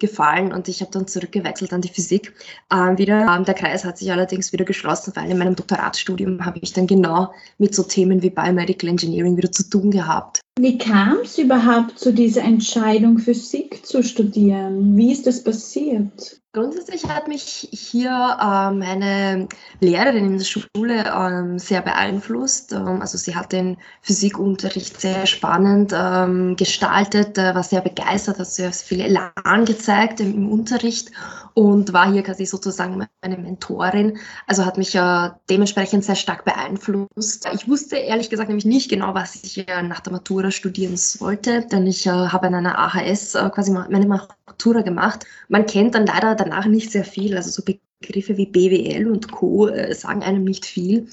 gefallen 0.00 0.52
und 0.52 0.68
ich 0.68 0.80
habe 0.80 0.90
dann 0.90 1.06
zurückgewechselt 1.06 1.72
an 1.72 1.80
die 1.80 1.88
Physik 1.88 2.34
ähm, 2.72 2.98
wieder. 2.98 3.26
Ähm, 3.26 3.44
der 3.44 3.54
Kreis 3.54 3.84
hat 3.84 3.98
sich 3.98 4.10
allerdings 4.10 4.52
wieder 4.52 4.64
geschlossen, 4.64 5.12
weil 5.14 5.30
in 5.30 5.38
meinem 5.38 5.56
Doktoratsstudium 5.56 6.44
habe 6.44 6.58
ich 6.60 6.72
dann 6.72 6.86
genau 6.86 7.32
mit 7.58 7.74
so 7.74 7.82
Themen 7.82 8.22
wie 8.22 8.30
Biomedical 8.30 8.90
Engineering 8.90 9.36
wieder 9.36 9.52
zu 9.52 9.68
tun 9.68 9.90
gehabt. 9.90 10.43
Wie 10.56 10.78
kam 10.78 11.18
es 11.22 11.36
überhaupt 11.36 11.98
zu 11.98 12.12
dieser 12.12 12.42
Entscheidung, 12.42 13.18
Physik 13.18 13.84
zu 13.84 14.04
studieren? 14.04 14.96
Wie 14.96 15.10
ist 15.10 15.26
das 15.26 15.42
passiert? 15.42 16.43
Grundsätzlich 16.54 17.08
hat 17.08 17.26
mich 17.26 17.68
hier 17.72 18.10
äh, 18.10 18.70
meine 18.70 19.48
Lehrerin 19.80 20.26
in 20.26 20.38
der 20.38 20.44
Schule 20.44 21.04
ähm, 21.12 21.58
sehr 21.58 21.82
beeinflusst. 21.82 22.70
Ähm, 22.70 23.00
also 23.00 23.18
sie 23.18 23.34
hat 23.34 23.50
den 23.50 23.76
Physikunterricht 24.02 25.00
sehr 25.00 25.26
spannend 25.26 25.92
ähm, 25.92 26.54
gestaltet, 26.54 27.38
äh, 27.38 27.56
war 27.56 27.64
sehr 27.64 27.80
begeistert, 27.80 28.38
hat 28.38 28.46
sehr 28.46 28.72
viel 28.72 29.00
Elan 29.00 29.64
gezeigt 29.64 30.20
im, 30.20 30.32
im, 30.32 30.52
Unterricht 30.52 31.10
und 31.54 31.92
war 31.92 32.12
hier 32.12 32.22
quasi 32.22 32.46
sozusagen 32.46 33.04
meine 33.22 33.36
Mentorin. 33.36 34.18
Also 34.46 34.64
hat 34.64 34.78
mich 34.78 34.94
äh, 34.94 35.30
dementsprechend 35.50 36.04
sehr 36.04 36.14
stark 36.14 36.44
beeinflusst. 36.44 37.48
Ich 37.52 37.68
wusste 37.68 37.96
ehrlich 37.96 38.30
gesagt 38.30 38.48
nämlich 38.48 38.64
nicht 38.64 38.88
genau, 38.88 39.12
was 39.12 39.42
ich 39.42 39.66
nach 39.82 39.98
der 39.98 40.12
Matura 40.12 40.52
studieren 40.52 40.96
sollte, 40.96 41.66
denn 41.66 41.84
ich 41.88 42.06
äh, 42.06 42.10
habe 42.10 42.46
an 42.46 42.54
einer 42.54 42.78
AHS 42.78 43.34
äh, 43.34 43.50
quasi 43.50 43.72
meine 43.72 44.06
Matura 44.06 44.82
gemacht. 44.82 45.26
Man 45.48 45.66
kennt 45.66 45.96
dann 45.96 46.06
leider 46.06 46.43
danach 46.44 46.66
nicht 46.66 46.92
sehr 46.92 47.04
viel. 47.04 47.36
Also 47.36 47.50
so 47.50 47.62
Begriffe 48.00 48.36
wie 48.36 48.46
BWL 48.46 49.08
und 49.08 49.30
Co. 49.32 49.68
Äh, 49.68 49.94
sagen 49.94 50.22
einem 50.22 50.44
nicht 50.44 50.66
viel. 50.66 51.08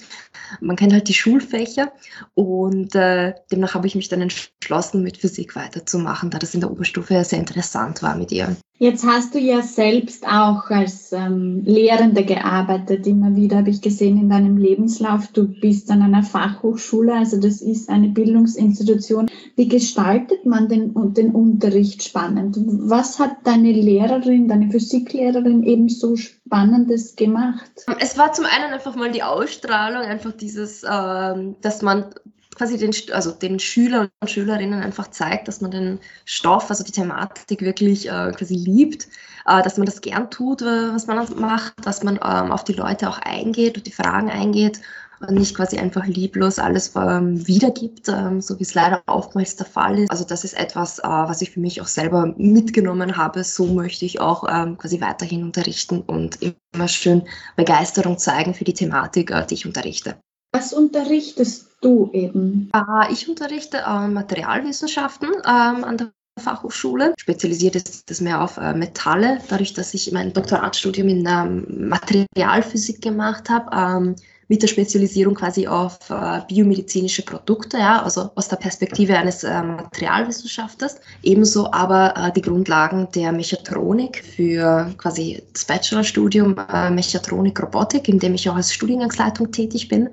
Man 0.60 0.76
kennt 0.76 0.94
halt 0.94 1.08
die 1.08 1.14
Schulfächer 1.14 1.92
und 2.34 2.96
äh, 2.96 3.34
demnach 3.52 3.74
habe 3.74 3.88
ich 3.88 3.96
mich 3.96 4.10
dann 4.10 4.22
entschlossen, 4.22 5.04
mit 5.04 5.18
Physik 5.18 5.56
weiterzumachen, 5.56 6.30
da 6.30 6.40
das 6.40 6.54
in 6.54 6.62
der 6.62 6.72
Oberstufe 6.72 7.24
sehr 7.24 7.40
interessant 7.40 8.04
war 8.04 8.16
mit 8.16 8.32
ihr. 8.32 8.56
Jetzt 8.82 9.06
hast 9.06 9.36
du 9.36 9.40
ja 9.40 9.62
selbst 9.62 10.26
auch 10.26 10.72
als 10.72 11.12
ähm, 11.12 11.62
Lehrende 11.64 12.26
gearbeitet. 12.26 13.06
Immer 13.06 13.36
wieder 13.36 13.58
habe 13.58 13.70
ich 13.70 13.80
gesehen 13.80 14.18
in 14.18 14.28
deinem 14.28 14.58
Lebenslauf, 14.58 15.28
du 15.28 15.48
bist 15.48 15.92
an 15.92 16.02
einer 16.02 16.24
Fachhochschule, 16.24 17.14
also 17.14 17.40
das 17.40 17.62
ist 17.62 17.90
eine 17.92 18.08
Bildungsinstitution. 18.08 19.30
Wie 19.56 19.68
gestaltet 19.68 20.48
man 20.48 20.68
den, 20.68 20.96
den 21.14 21.30
Unterricht 21.30 22.02
spannend? 22.02 22.58
Was 22.66 23.20
hat 23.20 23.34
deine 23.44 23.72
Lehrerin, 23.72 24.48
deine 24.48 24.72
Physiklehrerin 24.72 25.62
eben 25.62 25.88
so 25.88 26.16
Spannendes 26.16 27.16
gemacht? 27.16 27.86
Es 28.00 28.18
war 28.18 28.34
zum 28.34 28.46
einen 28.46 28.74
einfach 28.74 28.96
mal 28.96 29.12
die 29.12 29.22
Ausstrahlung, 29.22 30.02
einfach 30.02 30.32
dieses, 30.32 30.84
ähm, 30.92 31.56
dass 31.62 31.84
man 31.84 32.06
quasi 32.56 32.78
den, 32.78 32.92
also 33.14 33.32
den 33.32 33.60
Schülern 33.60 34.10
und 34.20 34.30
Schülerinnen 34.30 34.82
einfach 34.82 35.10
zeigt, 35.10 35.48
dass 35.48 35.62
man 35.62 35.72
den 35.72 36.00
Stoff, 36.26 36.70
also 36.70 36.84
die 36.84 36.92
Thematik 36.92 37.62
wirklich 37.62 38.08
äh, 38.08 38.32
quasi 38.32 38.56
liebt, 38.56 39.08
äh, 39.48 39.62
dass 39.64 39.78
man 39.78 39.86
das 39.86 40.02
gern 40.02 40.30
tut, 40.30 40.62
äh, 40.62 40.94
was 40.94 41.08
man 41.08 41.28
macht, 41.40 41.74
dass 41.86 42.04
man 42.04 42.16
ähm, 42.16 42.52
auf 42.52 42.64
die 42.64 42.74
Leute 42.74 43.10
auch 43.10 43.20
eingeht 43.20 43.78
und 43.78 43.88
die 43.88 43.92
Fragen 43.92 44.30
eingeht 44.30 44.82
und 45.28 45.36
nicht 45.36 45.56
quasi 45.56 45.78
einfach 45.78 46.06
lieblos 46.06 46.60
alles 46.60 46.94
ähm, 46.96 47.48
wiedergibt, 47.48 48.10
ähm, 48.10 48.42
so 48.42 48.58
wie 48.60 48.64
es 48.64 48.74
leider 48.74 49.02
oftmals 49.08 49.56
der 49.56 49.68
Fall 49.68 50.00
ist. 50.00 50.12
Also 50.12 50.26
das 50.26 50.44
ist 50.44 50.58
etwas, 50.58 51.00
äh, 51.00 51.04
was 51.04 51.42
ich 51.42 51.52
für 51.52 51.60
mich 51.60 51.82
auch 51.82 51.88
selber 51.88 52.34
mitgenommen 52.38 53.18
habe. 53.18 53.44
So 53.44 53.66
möchte 53.68 54.06
ich 54.06 54.20
auch 54.20 54.46
ähm, 54.50 54.78
quasi 54.78 55.00
weiterhin 55.00 55.44
unterrichten 55.44 56.02
und 56.02 56.40
immer 56.42 56.88
schön 56.88 57.24
Begeisterung 57.56 58.18
zeigen 58.18 58.54
für 58.54 58.64
die 58.64 58.74
Thematik, 58.74 59.32
äh, 59.32 59.46
die 59.46 59.56
ich 59.56 59.66
unterrichte. 59.66 60.18
Was 60.54 60.74
unterrichtest 60.74 61.71
du 61.82 62.10
eben? 62.14 62.72
Äh, 62.74 63.12
ich 63.12 63.28
unterrichte 63.28 63.78
äh, 63.78 64.08
Materialwissenschaften 64.08 65.30
ähm, 65.46 65.84
an 65.84 65.98
der 65.98 66.12
Fachhochschule. 66.40 67.14
Spezialisiert 67.18 67.76
ist 67.76 68.10
das 68.10 68.22
mehr 68.22 68.42
auf 68.42 68.58
äh, 68.58 68.74
Metalle, 68.74 69.40
dadurch, 69.50 69.74
dass 69.74 69.94
ich 69.94 70.12
mein 70.12 70.34
Doktoratstudium 70.34 71.10
in 71.10 71.26
ähm, 71.28 71.90
Materialphysik 71.90 73.02
gemacht 73.02 73.50
habe. 73.50 73.70
Ähm, 73.76 74.16
mit 74.52 74.62
der 74.62 74.68
Spezialisierung 74.68 75.34
quasi 75.34 75.66
auf 75.66 75.98
äh, 76.10 76.42
biomedizinische 76.46 77.24
Produkte, 77.24 77.78
ja, 77.78 78.04
also 78.04 78.32
aus 78.36 78.50
der 78.50 78.58
Perspektive 78.58 79.18
eines 79.18 79.46
äh, 79.46 79.64
Materialwissenschaftlers. 79.64 80.98
Ebenso 81.24 81.72
aber 81.72 82.14
äh, 82.18 82.34
die 82.34 82.42
Grundlagen 82.42 83.08
der 83.16 83.32
Mechatronik 83.32 84.26
für 84.26 84.94
quasi 84.98 85.42
das 85.54 85.64
Bachelorstudium 85.64 86.58
äh, 86.70 86.90
Mechatronik 86.90 87.64
Robotik, 87.64 88.10
in 88.10 88.20
dem 88.20 88.34
ich 88.34 88.50
auch 88.50 88.56
als 88.56 88.74
Studiengangsleitung 88.74 89.54
tätig 89.54 89.88
bin. 89.88 90.10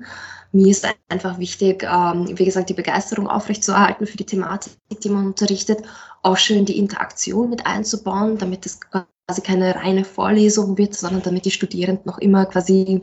Mir 0.51 0.71
ist 0.71 0.87
einfach 1.09 1.37
wichtig, 1.37 1.83
ähm, 1.83 2.27
wie 2.37 2.45
gesagt, 2.45 2.69
die 2.69 2.75
Begeisterung 2.75 3.27
aufrechtzuerhalten 3.27 4.07
für 4.07 4.17
die 4.17 4.25
Thematik, 4.25 4.73
die 5.03 5.09
man 5.09 5.27
unterrichtet, 5.27 5.83
auch 6.23 6.37
schön 6.37 6.65
die 6.65 6.77
Interaktion 6.77 7.49
mit 7.49 7.67
einzubauen, 7.67 8.37
damit 8.37 8.65
es 8.65 8.79
quasi 8.81 9.41
keine 9.43 9.75
reine 9.75 10.03
Vorlesung 10.03 10.77
wird, 10.77 10.95
sondern 10.95 11.21
damit 11.21 11.45
die 11.45 11.51
Studierenden 11.51 12.05
noch 12.05 12.17
immer 12.17 12.47
quasi 12.47 13.01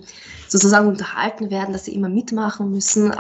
sozusagen 0.49 0.89
unterhalten 0.89 1.51
werden, 1.51 1.73
dass 1.73 1.85
sie 1.85 1.95
immer 1.95 2.09
mitmachen 2.09 2.71
müssen, 2.73 3.15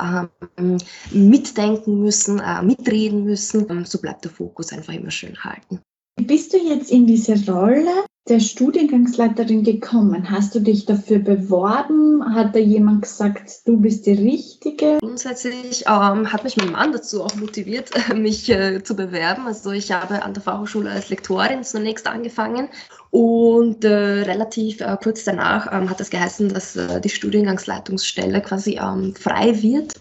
ähm, 0.59 0.78
mitdenken 1.12 2.00
müssen, 2.00 2.40
äh, 2.40 2.62
mitreden 2.62 3.25
müssen. 3.25 3.71
Ähm, 3.71 3.85
so 3.85 4.00
bleibt 4.00 4.25
der 4.25 4.33
Fokus 4.33 4.73
einfach 4.73 4.92
immer 4.92 5.12
schön 5.12 5.37
halten. 5.45 5.80
Bist 6.21 6.52
du 6.52 6.56
jetzt 6.56 6.90
in 6.90 7.06
diese 7.06 7.35
Rolle 7.50 8.04
der 8.28 8.40
Studiengangsleiterin 8.40 9.62
gekommen? 9.62 10.30
Hast 10.30 10.54
du 10.54 10.61
dich 10.61 10.85
dafür 10.85 11.21
beworben? 11.21 12.35
Hat 12.35 12.54
da 12.54 12.59
jemand 12.59 13.02
gesagt, 13.02 13.66
du 13.66 13.76
bist 13.76 14.06
die 14.06 14.12
Richtige? 14.12 14.99
Grundsätzlich 15.00 15.85
ähm, 15.87 16.33
hat 16.33 16.42
mich 16.42 16.56
mein 16.56 16.73
Mann 16.73 16.92
dazu 16.92 17.23
auch 17.23 17.35
motiviert, 17.37 17.90
mich 18.16 18.49
äh, 18.50 18.83
zu 18.83 18.97
bewerben. 18.97 19.47
Also 19.47 19.71
ich 19.71 19.92
habe 19.92 20.23
an 20.23 20.35
der 20.35 20.42
Fachhochschule 20.42 20.90
als 20.90 21.09
Lektorin 21.09 21.62
zunächst 21.62 22.06
angefangen 22.06 22.68
und 23.11 23.85
äh, 23.85 23.88
relativ 23.88 24.80
äh, 24.80 24.97
kurz 25.00 25.23
danach 25.25 25.73
ähm, 25.73 25.88
hat 25.88 26.00
es 26.00 26.11
geheißen, 26.11 26.49
dass 26.49 26.75
äh, 26.75 27.00
die 27.00 27.09
Studiengangsleitungsstelle 27.09 28.42
quasi 28.42 28.78
ähm, 28.83 29.14
frei 29.14 29.62
wird 29.62 29.95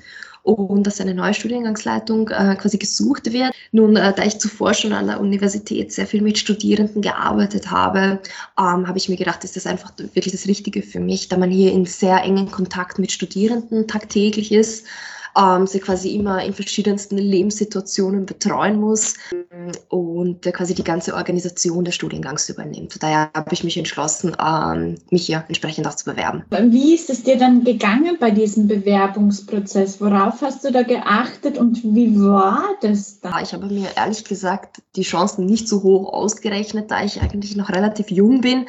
und 0.45 0.85
dass 0.85 1.01
eine 1.01 1.13
neue 1.13 1.33
Studiengangsleitung 1.33 2.29
äh, 2.29 2.55
quasi 2.55 2.77
gesucht 2.77 3.33
wird. 3.33 3.51
Nun, 3.71 3.95
äh, 3.95 4.13
da 4.15 4.23
ich 4.23 4.39
zuvor 4.39 4.73
schon 4.73 4.93
an 4.93 5.07
der 5.07 5.19
Universität 5.19 5.91
sehr 5.91 6.07
viel 6.07 6.21
mit 6.21 6.37
Studierenden 6.37 7.01
gearbeitet 7.01 7.71
habe, 7.71 8.19
ähm, 8.57 8.87
habe 8.87 8.97
ich 8.97 9.09
mir 9.09 9.17
gedacht, 9.17 9.43
ist 9.43 9.55
das 9.55 9.65
einfach 9.65 9.91
wirklich 9.97 10.33
das 10.33 10.47
Richtige 10.47 10.81
für 10.83 10.99
mich, 10.99 11.29
da 11.29 11.37
man 11.37 11.49
hier 11.49 11.71
in 11.71 11.85
sehr 11.85 12.21
engen 12.23 12.51
Kontakt 12.51 12.99
mit 12.99 13.11
Studierenden 13.11 13.87
tagtäglich 13.87 14.51
ist 14.51 14.85
ähm, 15.37 15.67
sie 15.67 15.79
quasi 15.79 16.15
immer 16.15 16.43
in 16.43 16.53
verschiedensten 16.53 17.17
Lebenssituationen 17.17 18.25
betreuen 18.25 18.79
muss 18.79 19.15
und 19.89 20.45
äh, 20.45 20.51
quasi 20.51 20.73
die 20.73 20.83
ganze 20.83 21.13
Organisation 21.13 21.85
des 21.85 21.95
Studiengangs 21.95 22.49
übernimmt. 22.49 23.01
Daher 23.01 23.29
habe 23.35 23.53
ich 23.53 23.63
mich 23.63 23.77
entschlossen, 23.77 24.35
ähm, 24.39 24.95
mich 25.09 25.25
hier 25.25 25.43
entsprechend 25.47 25.87
auch 25.87 25.95
zu 25.95 26.05
bewerben. 26.05 26.43
Wie 26.49 26.93
ist 26.93 27.09
es 27.09 27.23
dir 27.23 27.37
dann 27.37 27.63
gegangen 27.63 28.17
bei 28.19 28.31
diesem 28.31 28.67
Bewerbungsprozess? 28.67 29.99
Worauf 30.01 30.41
hast 30.41 30.63
du 30.63 30.71
da 30.71 30.83
geachtet 30.83 31.57
und 31.57 31.83
wie 31.83 32.19
war 32.19 32.63
das 32.81 33.19
dann? 33.21 33.43
Ich 33.43 33.53
habe 33.53 33.67
mir 33.67 33.89
ehrlich 33.95 34.23
gesagt 34.23 34.81
die 34.95 35.03
Chancen 35.03 35.45
nicht 35.45 35.67
so 35.67 35.83
hoch 35.83 36.11
ausgerechnet, 36.13 36.91
da 36.91 37.03
ich 37.03 37.21
eigentlich 37.21 37.55
noch 37.55 37.69
relativ 37.69 38.09
jung 38.09 38.41
bin 38.41 38.65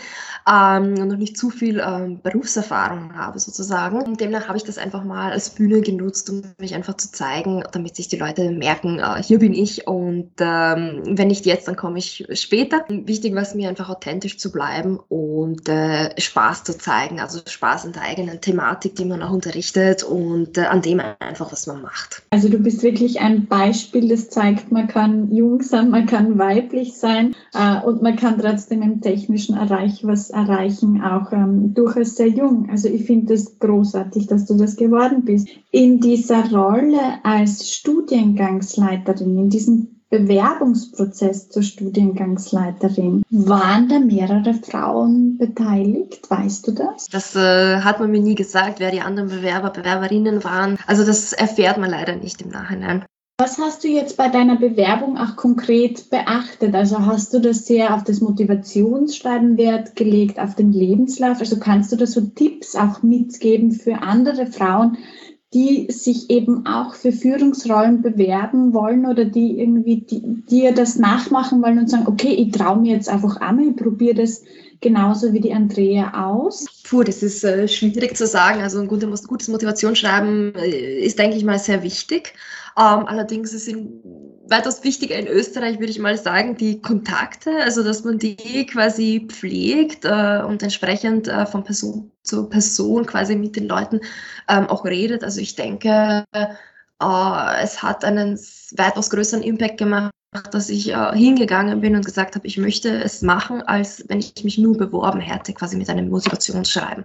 ähm, 0.48 0.94
noch 0.94 1.16
nicht 1.16 1.36
zu 1.36 1.50
viel 1.50 1.80
ähm, 1.80 2.20
Berufserfahrung 2.22 3.16
habe 3.16 3.38
sozusagen. 3.38 4.02
Und 4.02 4.20
demnach 4.20 4.48
habe 4.48 4.58
ich 4.58 4.64
das 4.64 4.78
einfach 4.78 5.04
mal 5.04 5.32
als 5.32 5.50
Bühne 5.50 5.80
genutzt, 5.80 6.30
um 6.30 6.42
mich 6.58 6.74
einfach 6.74 6.96
zu 6.96 7.10
zeigen, 7.10 7.64
damit 7.72 7.96
sich 7.96 8.08
die 8.08 8.16
Leute 8.16 8.50
merken, 8.50 8.98
äh, 8.98 9.22
hier 9.22 9.38
bin 9.38 9.52
ich 9.52 9.86
und 9.86 10.30
ähm, 10.38 11.02
wenn 11.04 11.28
nicht 11.28 11.46
jetzt, 11.46 11.66
dann 11.66 11.76
komme 11.76 11.98
ich 11.98 12.26
später. 12.32 12.84
Wichtig 12.88 13.34
war 13.34 13.42
es 13.42 13.54
mir 13.54 13.68
einfach 13.68 13.88
authentisch 13.88 14.38
zu 14.38 14.52
bleiben 14.52 15.00
und 15.08 15.68
äh, 15.68 16.18
Spaß 16.20 16.64
zu 16.64 16.78
zeigen, 16.78 17.20
also 17.20 17.40
Spaß 17.44 17.86
an 17.86 17.92
der 17.92 18.02
eigenen 18.02 18.40
Thematik, 18.40 18.94
die 18.96 19.04
man 19.04 19.22
auch 19.22 19.30
unterrichtet 19.30 20.04
und 20.04 20.58
äh, 20.58 20.62
an 20.62 20.82
dem 20.82 21.00
einfach, 21.00 21.50
was 21.50 21.66
man 21.66 21.82
macht. 21.82 22.22
Also 22.30 22.48
du 22.48 22.58
bist 22.58 22.82
wirklich 22.82 23.20
ein 23.20 23.46
Beispiel, 23.46 24.08
das 24.08 24.30
zeigt, 24.30 24.70
man 24.70 24.86
kann 24.86 25.34
jung 25.34 25.62
sein, 25.62 25.90
man 25.90 26.06
kann 26.06 26.38
weiblich 26.38 26.96
sein 26.96 27.34
äh, 27.54 27.80
und 27.80 28.02
man 28.02 28.16
kann 28.16 28.38
trotzdem 28.38 28.82
im 28.82 29.00
technischen 29.00 29.56
Bereich 29.56 30.06
was 30.06 30.35
erreichen, 30.36 31.02
auch 31.02 31.32
ähm, 31.32 31.74
durchaus 31.74 32.16
sehr 32.16 32.28
jung. 32.28 32.68
Also 32.70 32.88
ich 32.88 33.04
finde 33.04 33.34
es 33.34 33.58
großartig, 33.58 34.26
dass 34.26 34.46
du 34.46 34.54
das 34.54 34.76
geworden 34.76 35.24
bist. 35.24 35.48
In 35.70 36.00
dieser 36.00 36.50
Rolle 36.52 37.24
als 37.24 37.68
Studiengangsleiterin, 37.68 39.38
in 39.38 39.50
diesem 39.50 39.88
Bewerbungsprozess 40.08 41.48
zur 41.48 41.62
Studiengangsleiterin. 41.62 43.24
Waren 43.30 43.88
da 43.88 43.98
mehrere 43.98 44.54
Frauen 44.54 45.36
beteiligt? 45.36 46.30
Weißt 46.30 46.68
du 46.68 46.72
das? 46.72 47.08
Das 47.08 47.34
äh, 47.34 47.80
hat 47.80 47.98
man 47.98 48.12
mir 48.12 48.20
nie 48.20 48.36
gesagt, 48.36 48.78
wer 48.78 48.92
die 48.92 49.00
anderen 49.00 49.30
Bewerber, 49.30 49.70
Bewerberinnen 49.70 50.44
waren. 50.44 50.78
Also 50.86 51.04
das 51.04 51.32
erfährt 51.32 51.78
man 51.78 51.90
leider 51.90 52.14
nicht 52.14 52.40
im 52.40 52.50
Nachhinein. 52.50 53.04
Was 53.38 53.58
hast 53.58 53.84
du 53.84 53.88
jetzt 53.88 54.16
bei 54.16 54.30
deiner 54.30 54.56
Bewerbung 54.56 55.18
auch 55.18 55.36
konkret 55.36 56.08
beachtet? 56.08 56.74
Also 56.74 57.04
hast 57.04 57.34
du 57.34 57.38
das 57.38 57.66
sehr 57.66 57.94
auf 57.94 58.02
das 58.02 58.22
Motivationsschreiben 58.22 59.58
Wert 59.58 59.94
gelegt, 59.94 60.40
auf 60.40 60.54
den 60.54 60.72
Lebenslauf? 60.72 61.40
Also 61.40 61.58
kannst 61.58 61.92
du 61.92 61.96
da 61.96 62.06
so 62.06 62.22
Tipps 62.22 62.74
auch 62.74 63.02
mitgeben 63.02 63.72
für 63.72 64.00
andere 64.00 64.46
Frauen, 64.46 64.96
die 65.52 65.86
sich 65.90 66.30
eben 66.30 66.66
auch 66.66 66.94
für 66.94 67.12
Führungsrollen 67.12 68.00
bewerben 68.00 68.72
wollen 68.72 69.04
oder 69.04 69.26
die 69.26 69.60
irgendwie 69.60 70.06
dir 70.48 70.72
das 70.72 70.98
nachmachen 70.98 71.62
wollen 71.62 71.78
und 71.78 71.90
sagen, 71.90 72.06
okay, 72.06 72.32
ich 72.32 72.52
traue 72.52 72.80
mir 72.80 72.94
jetzt 72.94 73.10
einfach 73.10 73.36
einmal, 73.36 73.68
ich 73.68 73.76
probiere 73.76 74.14
das 74.14 74.44
genauso 74.80 75.34
wie 75.34 75.40
die 75.40 75.52
Andrea 75.52 76.26
aus? 76.26 76.66
Puh, 76.88 77.02
das 77.02 77.22
ist 77.22 77.44
äh, 77.44 77.68
schwierig 77.68 78.16
zu 78.16 78.26
sagen. 78.26 78.62
Also 78.62 78.80
ein 78.80 78.88
gutes, 78.88 79.26
gutes 79.28 79.48
Motivationsschreiben 79.48 80.54
äh, 80.54 81.00
ist, 81.00 81.18
denke 81.18 81.36
ich 81.36 81.44
mal, 81.44 81.58
sehr 81.58 81.82
wichtig. 81.82 82.34
Ähm, 82.78 83.06
allerdings 83.06 83.52
ist 83.52 83.68
es 83.68 83.74
weitaus 84.48 84.84
wichtiger 84.84 85.16
in 85.16 85.26
Österreich, 85.26 85.78
würde 85.78 85.90
ich 85.90 85.98
mal 85.98 86.16
sagen, 86.16 86.56
die 86.56 86.80
Kontakte, 86.80 87.50
also 87.62 87.82
dass 87.82 88.04
man 88.04 88.18
die 88.18 88.66
quasi 88.66 89.26
pflegt 89.28 90.04
äh, 90.04 90.42
und 90.46 90.62
entsprechend 90.62 91.26
äh, 91.26 91.46
von 91.46 91.64
Person 91.64 92.12
zu 92.22 92.48
Person 92.48 93.06
quasi 93.06 93.34
mit 93.34 93.56
den 93.56 93.66
Leuten 93.66 94.00
ähm, 94.48 94.66
auch 94.66 94.84
redet. 94.84 95.24
Also 95.24 95.40
ich 95.40 95.56
denke, 95.56 96.24
äh, 96.32 96.46
es 97.62 97.82
hat 97.82 98.04
einen 98.04 98.38
weitaus 98.76 99.10
größeren 99.10 99.42
Impact 99.42 99.78
gemacht, 99.78 100.12
dass 100.50 100.68
ich 100.68 100.92
äh, 100.92 101.12
hingegangen 101.16 101.80
bin 101.80 101.96
und 101.96 102.04
gesagt 102.04 102.36
habe, 102.36 102.46
ich 102.46 102.58
möchte 102.58 103.02
es 103.02 103.22
machen, 103.22 103.62
als 103.62 104.04
wenn 104.08 104.18
ich 104.18 104.44
mich 104.44 104.58
nur 104.58 104.76
beworben 104.76 105.20
hätte, 105.20 105.52
quasi 105.54 105.76
mit 105.76 105.88
einem 105.88 106.08
Motivationsschreiben. 106.10 107.04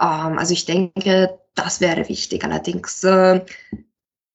Ähm, 0.00 0.38
also 0.38 0.52
ich 0.52 0.64
denke, 0.64 1.38
das 1.54 1.80
wäre 1.80 2.08
wichtig. 2.08 2.44
Allerdings 2.44 3.04
äh, 3.04 3.40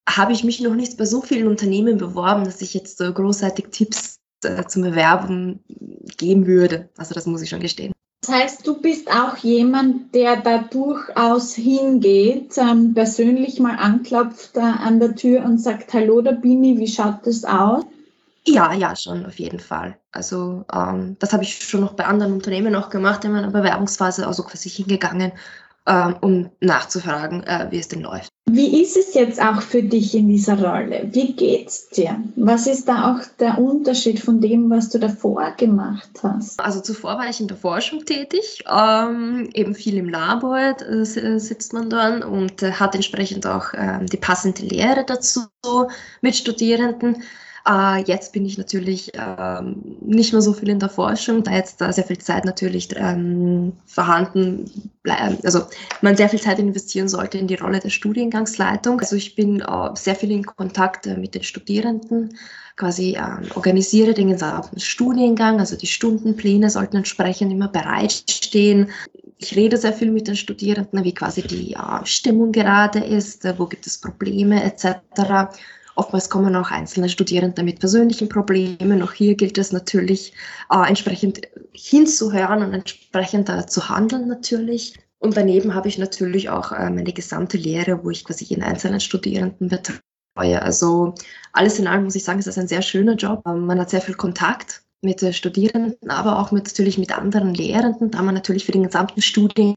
habe 0.08 0.32
ich 0.32 0.44
mich 0.44 0.60
noch 0.60 0.74
nicht 0.74 0.98
bei 0.98 1.04
so 1.04 1.22
vielen 1.22 1.48
Unternehmen 1.48 1.98
beworben, 1.98 2.44
dass 2.44 2.60
ich 2.60 2.74
jetzt 2.74 2.98
so 2.98 3.12
großartig 3.12 3.66
Tipps 3.70 4.18
äh, 4.44 4.64
zum 4.64 4.82
Bewerben 4.82 5.60
geben 6.16 6.46
würde. 6.46 6.88
Also 6.96 7.14
das 7.14 7.26
muss 7.26 7.42
ich 7.42 7.50
schon 7.50 7.60
gestehen. 7.60 7.92
Das 8.24 8.34
heißt, 8.34 8.66
du 8.66 8.80
bist 8.80 9.10
auch 9.10 9.36
jemand, 9.38 10.14
der 10.14 10.36
da 10.36 10.58
durchaus 10.58 11.54
hingeht, 11.54 12.56
ähm, 12.56 12.94
persönlich 12.94 13.58
mal 13.58 13.76
anklopft 13.76 14.56
äh, 14.56 14.60
an 14.60 15.00
der 15.00 15.16
Tür 15.16 15.44
und 15.44 15.58
sagt, 15.58 15.92
hallo, 15.92 16.20
da 16.20 16.30
bin 16.30 16.62
ich, 16.62 16.78
wie 16.78 16.86
schaut 16.86 17.26
das 17.26 17.44
aus? 17.44 17.84
Ja, 18.46 18.72
ja, 18.72 18.94
schon, 18.94 19.26
auf 19.26 19.38
jeden 19.38 19.58
Fall. 19.58 19.98
Also 20.12 20.64
ähm, 20.72 21.16
das 21.18 21.32
habe 21.32 21.42
ich 21.42 21.64
schon 21.64 21.80
noch 21.80 21.94
bei 21.94 22.04
anderen 22.04 22.32
Unternehmen 22.32 22.74
auch 22.76 22.90
gemacht 22.90 23.24
in 23.24 23.32
meiner 23.32 23.50
Bewerbungsphase, 23.50 24.26
also 24.26 24.44
quasi 24.44 24.68
hingegangen 24.68 25.32
ähm, 25.86 26.16
um 26.20 26.50
nachzufragen, 26.60 27.42
äh, 27.44 27.66
wie 27.70 27.78
es 27.78 27.88
denn 27.88 28.02
läuft. 28.02 28.30
Wie 28.54 28.82
ist 28.82 28.98
es 28.98 29.14
jetzt 29.14 29.40
auch 29.40 29.62
für 29.62 29.82
dich 29.82 30.14
in 30.14 30.28
dieser 30.28 30.62
Rolle? 30.62 31.08
Wie 31.10 31.32
geht's 31.32 31.88
dir? 31.88 32.22
Was 32.36 32.66
ist 32.66 32.86
da 32.86 33.10
auch 33.10 33.20
der 33.40 33.58
Unterschied 33.58 34.20
von 34.20 34.42
dem, 34.42 34.68
was 34.68 34.90
du 34.90 34.98
davor 34.98 35.52
gemacht 35.56 36.10
hast? 36.22 36.60
Also 36.60 36.80
zuvor 36.80 37.16
war 37.16 37.30
ich 37.30 37.40
in 37.40 37.48
der 37.48 37.56
Forschung 37.56 38.04
tätig, 38.04 38.62
ähm, 38.70 39.48
eben 39.54 39.74
viel 39.74 39.96
im 39.96 40.10
Labor 40.10 40.76
äh, 40.82 41.04
sitzt 41.06 41.72
man 41.72 41.88
dann 41.88 42.22
und 42.22 42.62
äh, 42.62 42.72
hat 42.72 42.94
entsprechend 42.94 43.46
auch 43.46 43.72
ähm, 43.74 44.04
die 44.04 44.18
passende 44.18 44.66
Lehre 44.66 45.06
dazu 45.06 45.40
mit 46.20 46.36
Studierenden. 46.36 47.22
Äh, 47.68 48.02
jetzt 48.04 48.32
bin 48.32 48.44
ich 48.44 48.58
natürlich 48.58 49.12
ähm, 49.14 49.96
nicht 50.00 50.32
mehr 50.32 50.42
so 50.42 50.52
viel 50.52 50.68
in 50.68 50.80
der 50.80 50.88
Forschung, 50.88 51.44
da 51.44 51.52
jetzt 51.52 51.80
da 51.80 51.92
sehr 51.92 52.04
viel 52.04 52.18
Zeit 52.18 52.44
natürlich 52.44 52.88
ähm, 52.96 53.72
vorhanden 53.86 54.70
bleibt, 55.02 55.44
also 55.44 55.62
man 56.00 56.16
sehr 56.16 56.28
viel 56.28 56.40
Zeit 56.40 56.58
investieren 56.58 57.08
sollte 57.08 57.38
in 57.38 57.46
die 57.46 57.54
Rolle 57.54 57.78
der 57.78 57.90
Studiengangsleitung. 57.90 59.00
Also 59.00 59.16
ich 59.16 59.36
bin 59.36 59.60
äh, 59.60 59.90
sehr 59.94 60.16
viel 60.16 60.32
in 60.32 60.44
Kontakt 60.44 61.06
äh, 61.06 61.16
mit 61.16 61.34
den 61.34 61.44
Studierenden, 61.44 62.36
quasi 62.76 63.16
ähm, 63.16 63.48
organisiere 63.54 64.14
den 64.14 64.30
gesamten 64.30 64.80
Studiengang, 64.80 65.60
also 65.60 65.76
die 65.76 65.86
Stundenpläne 65.86 66.68
sollten 66.68 66.96
entsprechend 66.96 67.52
immer 67.52 67.68
bereitstehen. 67.68 68.90
Ich 69.38 69.54
rede 69.56 69.76
sehr 69.76 69.92
viel 69.92 70.10
mit 70.10 70.26
den 70.26 70.36
Studierenden, 70.36 71.04
wie 71.04 71.14
quasi 71.14 71.42
die 71.42 71.74
äh, 71.74 72.04
Stimmung 72.04 72.50
gerade 72.50 73.00
ist, 73.00 73.44
äh, 73.44 73.56
wo 73.56 73.66
gibt 73.66 73.86
es 73.86 74.00
Probleme 74.00 74.64
etc. 74.64 74.96
Oftmals 75.94 76.30
kommen 76.30 76.56
auch 76.56 76.70
einzelne 76.70 77.08
Studierende 77.08 77.62
mit 77.62 77.80
persönlichen 77.80 78.28
Problemen. 78.28 79.02
Auch 79.02 79.12
hier 79.12 79.34
gilt 79.34 79.58
es 79.58 79.72
natürlich, 79.72 80.32
äh, 80.70 80.88
entsprechend 80.88 81.42
hinzuhören 81.72 82.62
und 82.62 82.72
entsprechend 82.72 83.48
äh, 83.48 83.66
zu 83.66 83.88
handeln 83.88 84.28
natürlich. 84.28 84.98
Und 85.18 85.36
daneben 85.36 85.74
habe 85.74 85.88
ich 85.88 85.98
natürlich 85.98 86.50
auch 86.50 86.72
äh, 86.72 86.90
meine 86.90 87.12
gesamte 87.12 87.56
Lehre, 87.56 88.02
wo 88.04 88.10
ich 88.10 88.24
quasi 88.24 88.44
jeden 88.44 88.64
einzelnen 88.64 89.00
Studierenden 89.00 89.68
betreue. 89.68 90.62
Also 90.62 91.14
alles 91.52 91.78
in 91.78 91.86
allem 91.86 92.04
muss 92.04 92.16
ich 92.16 92.24
sagen, 92.24 92.38
ist 92.38 92.48
das 92.48 92.58
ein 92.58 92.68
sehr 92.68 92.82
schöner 92.82 93.14
Job. 93.14 93.42
Ähm, 93.46 93.66
man 93.66 93.78
hat 93.78 93.90
sehr 93.90 94.00
viel 94.00 94.16
Kontakt 94.16 94.82
mit 95.02 95.20
den 95.20 95.32
Studierenden, 95.32 96.10
aber 96.10 96.38
auch 96.38 96.52
mit, 96.52 96.64
natürlich 96.64 96.98
mit 96.98 97.16
anderen 97.16 97.54
Lehrenden, 97.54 98.10
da 98.10 98.22
man 98.22 98.34
natürlich 98.34 98.64
für 98.64 98.72
den 98.72 98.84
gesamten 98.84 99.20
Studiengang 99.20 99.76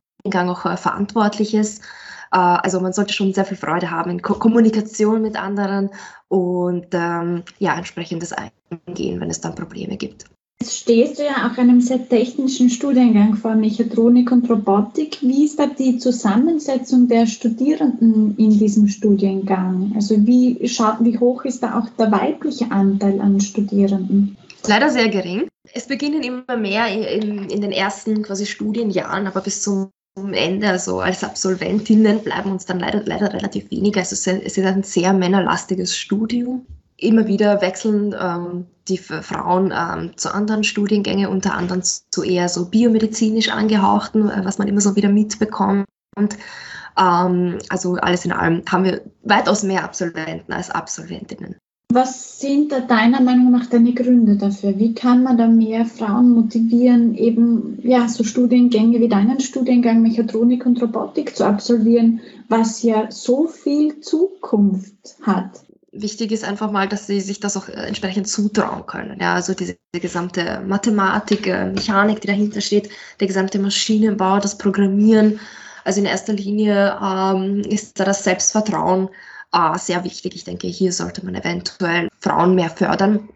auch 0.50 0.66
äh, 0.66 0.78
verantwortlich 0.78 1.54
ist. 1.54 1.84
Äh, 2.32 2.38
also 2.38 2.80
man 2.80 2.94
sollte 2.94 3.14
schon 3.14 3.34
sehr 3.34 3.46
viel 3.46 3.58
Freude 3.58 3.92
haben 3.92 4.12
in 4.12 4.22
Ko 4.22 4.36
Kommunikation 4.36 5.22
mit 5.22 5.36
anderen 5.36 5.90
und 6.28 6.88
ähm, 6.94 7.44
ja, 7.60 7.76
entsprechendes 7.78 8.34
Eingehen, 8.34 9.20
wenn 9.20 9.30
es 9.30 9.42
dann 9.42 9.56
Probleme 9.56 9.98
gibt. 9.98 10.26
Jetzt 10.62 10.80
stehst 10.80 11.20
du 11.20 11.24
ja 11.24 11.50
auch 11.52 11.58
einem 11.58 11.82
sehr 11.82 12.08
technischen 12.08 12.70
Studiengang 12.70 13.36
vor 13.36 13.56
Mechatronik 13.56 14.32
und 14.32 14.50
Robotik. 14.50 15.18
Wie 15.22 15.46
ist 15.46 15.60
da 15.60 15.68
die 15.68 15.98
Zusammensetzung 15.98 17.10
der 17.10 17.28
Studierenden 17.28 18.38
in 18.38 18.58
diesem 18.58 18.88
Studiengang? 18.88 19.92
Also 19.96 20.16
wie, 20.26 20.58
wie 20.62 21.20
hoch 21.20 21.44
ist 21.44 21.62
da 21.62 21.78
auch 21.78 21.90
der 22.00 22.12
weibliche 22.12 22.72
Anteil 22.72 23.20
an 23.20 23.42
Studierenden? 23.42 24.38
Leider 24.66 24.90
sehr 24.90 25.10
gering. 25.10 25.48
Es 25.74 25.88
beginnen 25.88 26.24
immer 26.24 26.58
mehr 26.58 26.88
in, 26.88 27.50
in 27.50 27.62
den 27.62 27.72
ersten 27.72 28.24
quasi 28.24 28.46
Studienjahren, 28.46 29.28
aber 29.28 29.42
bis 29.42 29.62
zum 29.62 29.90
am 30.18 30.34
Ende, 30.34 30.70
also 30.70 31.02
als 31.02 31.24
Absolventinnen, 31.24 32.24
bleiben 32.24 32.52
uns 32.52 32.66
dann 32.66 32.80
leider, 32.80 33.04
leider 33.04 33.34
relativ 33.34 33.70
wenige. 33.70 34.00
Also 34.00 34.14
es 34.14 34.28
ist 34.28 34.58
ein 34.58 34.84
sehr 34.84 35.14
männerlastiges 35.14 35.98
Studium. 35.98 36.66
Immer 36.98 37.28
wieder 37.28 37.62
wechseln 37.62 38.16
ähm, 38.18 38.66
die 38.88 38.98
Frauen 38.98 39.74
ähm, 39.76 40.16
zu 40.16 40.34
anderen 40.34 40.64
Studiengängen, 40.64 41.28
unter 41.28 41.54
anderem 41.54 41.84
zu 41.84 42.24
eher 42.24 42.48
so 42.48 42.70
biomedizinisch 42.70 43.50
angehauchten, 43.50 44.30
äh, 44.30 44.46
was 44.46 44.58
man 44.58 44.70
immer 44.70 44.80
so 44.80 44.96
wieder 44.96 45.10
mitbekommt. 45.10 45.86
Ähm, 46.18 47.60
also 47.68 47.96
alles 47.96 48.24
in 48.24 48.32
allem 48.32 48.64
haben 48.72 48.86
wir 48.86 49.02
weitaus 49.24 49.64
mehr 49.64 49.84
Absolventen 49.84 50.54
als 50.54 50.70
Absolventinnen. 50.70 51.58
Was 51.96 52.42
sind 52.42 52.74
da 52.74 52.82
deiner 52.82 53.22
Meinung 53.22 53.52
nach 53.52 53.68
deine 53.68 53.94
Gründe 53.94 54.36
dafür? 54.36 54.78
Wie 54.78 54.94
kann 54.94 55.24
man 55.24 55.38
da 55.38 55.48
mehr 55.48 55.86
Frauen 55.86 56.32
motivieren, 56.32 57.16
eben 57.16 57.80
ja, 57.84 58.10
so 58.10 58.26
Studiengänge 58.26 59.00
wie 59.00 59.08
deinen 59.08 59.40
Studiengang 59.40 60.02
Mechatronik 60.02 60.66
und 60.66 60.82
Robotik 60.82 61.38
zu 61.38 61.46
absolvieren, 61.46 62.20
was 62.50 62.84
ja 62.84 63.10
so 63.12 63.48
viel 63.48 64.02
Zukunft 64.02 64.94
hat? 65.22 65.62
Wichtig 65.94 66.34
ist 66.34 66.44
einfach 66.44 66.70
mal, 66.70 66.90
dass 66.90 67.08
sie 67.08 67.22
sich 67.22 67.40
das 67.40 67.56
auch 67.56 67.70
äh, 67.70 67.88
entsprechend 67.88 68.28
zutrauen 68.28 68.86
können. 68.86 69.18
Ja, 69.22 69.36
also 69.36 69.54
diese, 69.54 69.78
diese 69.94 70.02
gesamte 70.02 70.62
Mathematik, 70.68 71.48
äh, 71.48 71.72
Mechanik, 71.72 72.20
die 72.20 72.28
dahinter 72.28 72.60
steht, 72.60 72.90
der 73.22 73.28
gesamte 73.28 73.58
Maschinenbau, 73.58 74.40
das 74.40 74.58
Programmieren. 74.58 75.40
Also 75.86 76.02
in 76.02 76.08
erster 76.08 76.34
Linie 76.34 77.00
ähm, 77.02 77.62
ist 77.62 77.98
da 78.02 78.04
das 78.04 78.26
Selbstvertrauen 78.26 79.08
äh, 79.56 79.78
sehr 79.78 80.04
wichtig. 80.04 80.36
Ich 80.36 80.44
denke, 80.44 80.68
hier 80.68 80.92
sollte 80.92 81.26
man 81.26 81.36
eventuell 81.36 82.10
Frauen 82.20 82.56
mehr 82.56 82.70
fördern. 82.70 83.30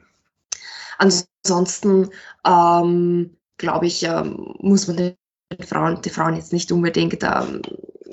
Ansonsten 0.97 2.10
ähm, 2.45 3.38
glaube 3.58 3.88
ich, 3.88 4.03
ähm, 4.03 4.55
muss 4.60 4.88
man 4.88 4.97
den 4.97 5.15
Frauen, 5.65 6.01
die 6.01 6.10
Frauen 6.10 6.36
jetzt 6.36 6.51
nicht 6.51 6.71
unbedingt 6.71 7.23
ähm, 7.23 7.62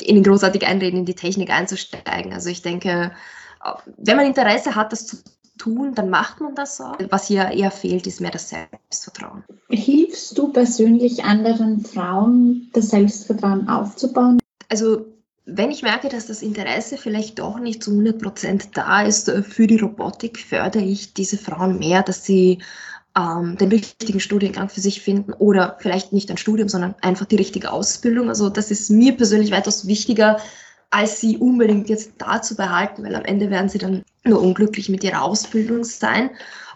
ihnen 0.00 0.22
großartig 0.22 0.64
einreden, 0.66 1.00
in 1.00 1.04
die 1.04 1.14
Technik 1.14 1.50
einzusteigen. 1.50 2.32
Also 2.32 2.48
ich 2.48 2.62
denke, 2.62 3.12
äh, 3.64 3.72
wenn 3.96 4.16
man 4.16 4.26
Interesse 4.26 4.76
hat, 4.76 4.92
das 4.92 5.06
zu 5.06 5.16
tun, 5.58 5.94
dann 5.94 6.08
macht 6.08 6.40
man 6.40 6.54
das 6.54 6.80
auch. 6.80 6.96
Was 7.10 7.26
hier 7.26 7.50
eher 7.50 7.70
fehlt, 7.70 8.06
ist 8.06 8.20
mehr 8.20 8.30
das 8.30 8.50
Selbstvertrauen. 8.50 9.42
Hilfst 9.68 10.38
du 10.38 10.52
persönlich 10.52 11.24
anderen 11.24 11.84
Frauen, 11.84 12.70
das 12.72 12.90
Selbstvertrauen 12.90 13.68
aufzubauen? 13.68 14.38
Also 14.68 15.06
wenn 15.46 15.70
ich 15.70 15.82
merke, 15.82 16.08
dass 16.08 16.26
das 16.26 16.42
Interesse 16.42 16.98
vielleicht 16.98 17.38
doch 17.38 17.58
nicht 17.60 17.82
zu 17.82 17.92
100 17.92 18.20
Prozent 18.20 18.68
da 18.76 19.02
ist 19.02 19.28
äh, 19.28 19.42
für 19.42 19.68
die 19.68 19.78
Robotik, 19.78 20.38
fördere 20.38 20.82
ich 20.82 21.14
diese 21.14 21.38
Frauen 21.38 21.78
mehr, 21.78 22.02
dass 22.02 22.24
sie 22.24 22.58
ähm, 23.16 23.56
den 23.56 23.68
richtigen 23.68 24.18
Studiengang 24.18 24.68
für 24.68 24.80
sich 24.80 25.00
finden 25.00 25.32
oder 25.32 25.76
vielleicht 25.80 26.12
nicht 26.12 26.30
ein 26.30 26.36
Studium, 26.36 26.68
sondern 26.68 26.96
einfach 27.00 27.26
die 27.26 27.36
richtige 27.36 27.70
Ausbildung. 27.70 28.28
Also 28.28 28.50
das 28.50 28.72
ist 28.72 28.90
mir 28.90 29.16
persönlich 29.16 29.52
weitaus 29.52 29.86
wichtiger, 29.86 30.38
als 30.90 31.20
sie 31.20 31.38
unbedingt 31.38 31.88
jetzt 31.88 32.12
da 32.18 32.42
zu 32.42 32.56
behalten, 32.56 33.04
weil 33.04 33.14
am 33.14 33.24
Ende 33.24 33.48
werden 33.48 33.68
sie 33.68 33.78
dann 33.78 34.02
nur 34.24 34.42
unglücklich 34.42 34.88
mit 34.88 35.04
ihrer 35.04 35.22
Ausbildung 35.22 35.84
sein. 35.84 36.30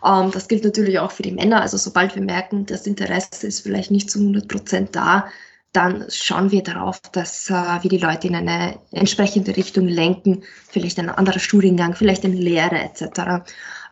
Ähm, 0.05 0.31
das 0.31 0.47
gilt 0.47 0.63
natürlich 0.63 1.01
auch 1.01 1.11
für 1.11 1.25
die 1.25 1.33
Männer. 1.33 1.61
Also 1.61 1.77
sobald 1.77 2.15
wir 2.15 2.23
merken, 2.23 2.67
das 2.67 2.87
Interesse 2.87 3.49
ist 3.49 3.61
vielleicht 3.61 3.91
nicht 3.91 4.11
zu 4.11 4.21
100 4.21 4.47
Prozent 4.47 4.95
da, 4.95 5.27
dann 5.73 6.07
schauen 6.09 6.51
wir 6.51 6.63
darauf, 6.63 7.01
dass 7.13 7.49
äh, 7.49 7.53
wir 7.53 7.91
die 7.91 7.99
Leute 7.99 8.27
in 8.27 8.35
eine 8.35 8.79
entsprechende 8.91 9.57
Richtung 9.57 9.87
lenken, 9.87 10.43
vielleicht 10.69 10.99
ein 10.99 11.11
anderer 11.11 11.39
Studiengang, 11.39 11.95
vielleicht 11.95 12.25
eine 12.25 12.35
Lehre 12.35 12.77
etc. 12.77 13.03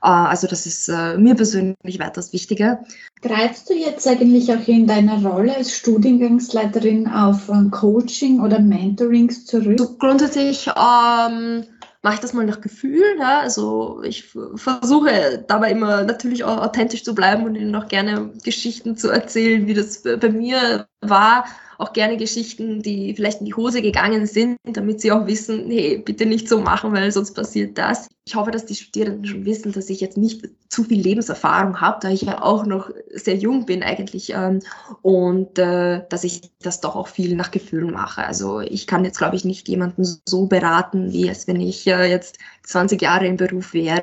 Äh, 0.03 0.09
also 0.09 0.49
das 0.49 0.67
ist 0.67 0.89
äh, 0.89 1.17
mir 1.17 1.37
persönlich 1.37 2.01
weitaus 2.01 2.33
wichtiger. 2.33 2.85
Greifst 3.23 3.71
du 3.71 3.75
jetzt 3.75 4.09
eigentlich 4.09 4.53
auch 4.53 4.67
in 4.67 4.89
deiner 4.89 5.25
Rolle 5.25 5.57
als 5.57 5.77
Studiengangsleiterin 5.77 7.07
auf 7.07 7.49
ähm, 7.49 7.71
Coaching 7.71 8.41
oder 8.41 8.59
Mentorings 8.59 9.47
zurück? 9.47 9.79
So 9.79 9.97
grundsätzlich 9.99 10.67
ähm, 10.67 11.65
mache 12.03 12.15
ich 12.15 12.21
das 12.21 12.33
mal 12.33 12.47
nach 12.47 12.61
Gefühl. 12.61 13.05
Ja? 13.21 13.41
Also 13.41 14.03
ich 14.03 14.25
versuche 14.57 15.45
dabei 15.47 15.71
immer 15.71 16.03
natürlich 16.03 16.43
auch 16.43 16.59
authentisch 16.59 17.05
zu 17.05 17.15
bleiben 17.15 17.45
und 17.45 17.55
ihnen 17.55 17.75
auch 17.77 17.87
gerne 17.87 18.33
Geschichten 18.43 18.97
zu 18.97 19.11
erzählen, 19.11 19.69
wie 19.69 19.75
das 19.75 20.03
bei 20.03 20.31
mir 20.31 20.88
war 21.01 21.45
auch 21.79 21.93
gerne 21.93 22.17
Geschichten, 22.17 22.83
die 22.83 23.15
vielleicht 23.15 23.39
in 23.39 23.47
die 23.47 23.55
Hose 23.55 23.83
gegangen 23.83 24.27
sind, 24.27 24.59
damit 24.65 25.01
sie 25.01 25.13
auch 25.13 25.27
wissen, 25.27 25.71
hey, 25.71 25.99
bitte 25.99 26.27
nicht 26.27 26.49
so 26.49 26.61
machen, 26.61 26.93
weil 26.93 27.13
sonst 27.13 27.35
passiert 27.35 27.79
das. 27.79 28.09
Ich 28.27 28.35
hoffe, 28.35 28.51
dass 28.51 28.67
die 28.67 28.75
Studierenden 28.75 29.25
schon 29.25 29.45
wissen, 29.45 29.71
dass 29.73 29.89
ich 29.89 30.01
jetzt 30.01 30.17
nicht 30.17 30.49
zu 30.69 30.83
viel 30.83 31.01
Lebenserfahrung 31.01 31.81
habe, 31.81 31.99
da 32.03 32.11
ich 32.11 32.23
ja 32.23 32.43
auch 32.43 32.67
noch 32.67 32.91
sehr 33.15 33.37
jung 33.37 33.65
bin 33.65 33.85
eigentlich 33.85 34.33
ähm, 34.35 34.59
und 35.03 35.57
äh, 35.59 36.03
dass 36.09 36.25
ich 36.25 36.51
das 36.61 36.81
doch 36.81 36.97
auch 36.97 37.09
viel 37.09 37.37
nach 37.37 37.53
Gefühlen 37.53 37.93
mache. 37.93 38.25
Also 38.25 38.61
ich 38.61 38.89
kann 38.89 39.05
jetzt, 39.05 39.19
glaube 39.19 39.37
ich, 39.37 39.45
nicht 39.45 39.69
jemanden 39.69 40.05
so 40.27 40.47
beraten, 40.47 41.13
wie 41.13 41.29
es, 41.29 41.47
wenn 41.47 41.61
ich 41.61 41.87
äh, 41.87 42.11
jetzt 42.11 42.39
20 42.65 43.01
Jahre 43.01 43.27
im 43.27 43.37
Beruf 43.37 43.73
wäre. 43.73 44.03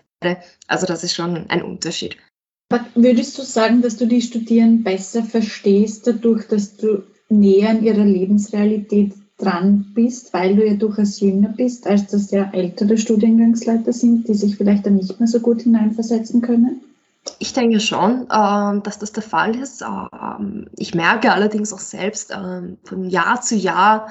Also 0.68 0.86
das 0.86 1.04
ist 1.04 1.14
schon 1.14 1.50
ein 1.50 1.62
Unterschied. 1.62 2.18
Würdest 2.96 3.38
du 3.38 3.44
sagen, 3.44 3.82
dass 3.82 3.98
du 3.98 4.08
die 4.08 4.22
Studierenden 4.22 4.84
besser 4.84 5.24
verstehst, 5.24 6.08
dadurch, 6.08 6.48
dass 6.48 6.76
du 6.78 7.04
näher 7.30 7.70
an 7.70 7.84
ihrer 7.84 8.04
Lebensrealität 8.04 9.14
dran 9.38 9.92
bist, 9.94 10.34
weil 10.34 10.56
du 10.56 10.66
ja 10.66 10.76
durchaus 10.76 11.20
jünger 11.20 11.50
bist, 11.50 11.86
als 11.88 12.08
das 12.08 12.32
ja 12.32 12.50
ältere 12.54 12.98
Studiengangsleiter 12.98 13.94
sind, 13.94 14.28
die 14.28 14.34
sich 14.34 14.56
vielleicht 14.56 14.86
dann 14.86 14.96
nicht 14.96 15.20
mehr 15.20 15.28
so 15.28 15.40
gut 15.40 15.62
hineinversetzen 15.62 16.42
können? 16.42 16.82
Ich 17.40 17.54
denke 17.54 17.80
schon, 17.80 18.28
ähm, 18.32 18.84
dass 18.84 19.00
das 19.00 19.12
der 19.12 19.24
Fall 19.24 19.56
ist. 19.56 19.82
Ähm, 19.82 20.68
ich 20.78 20.94
merke 20.94 21.34
allerdings 21.34 21.74
auch 21.74 21.80
selbst 21.80 22.32
ähm, 22.36 22.78
von 22.84 23.10
Jahr 23.10 23.42
zu 23.42 23.56
Jahr, 23.56 24.08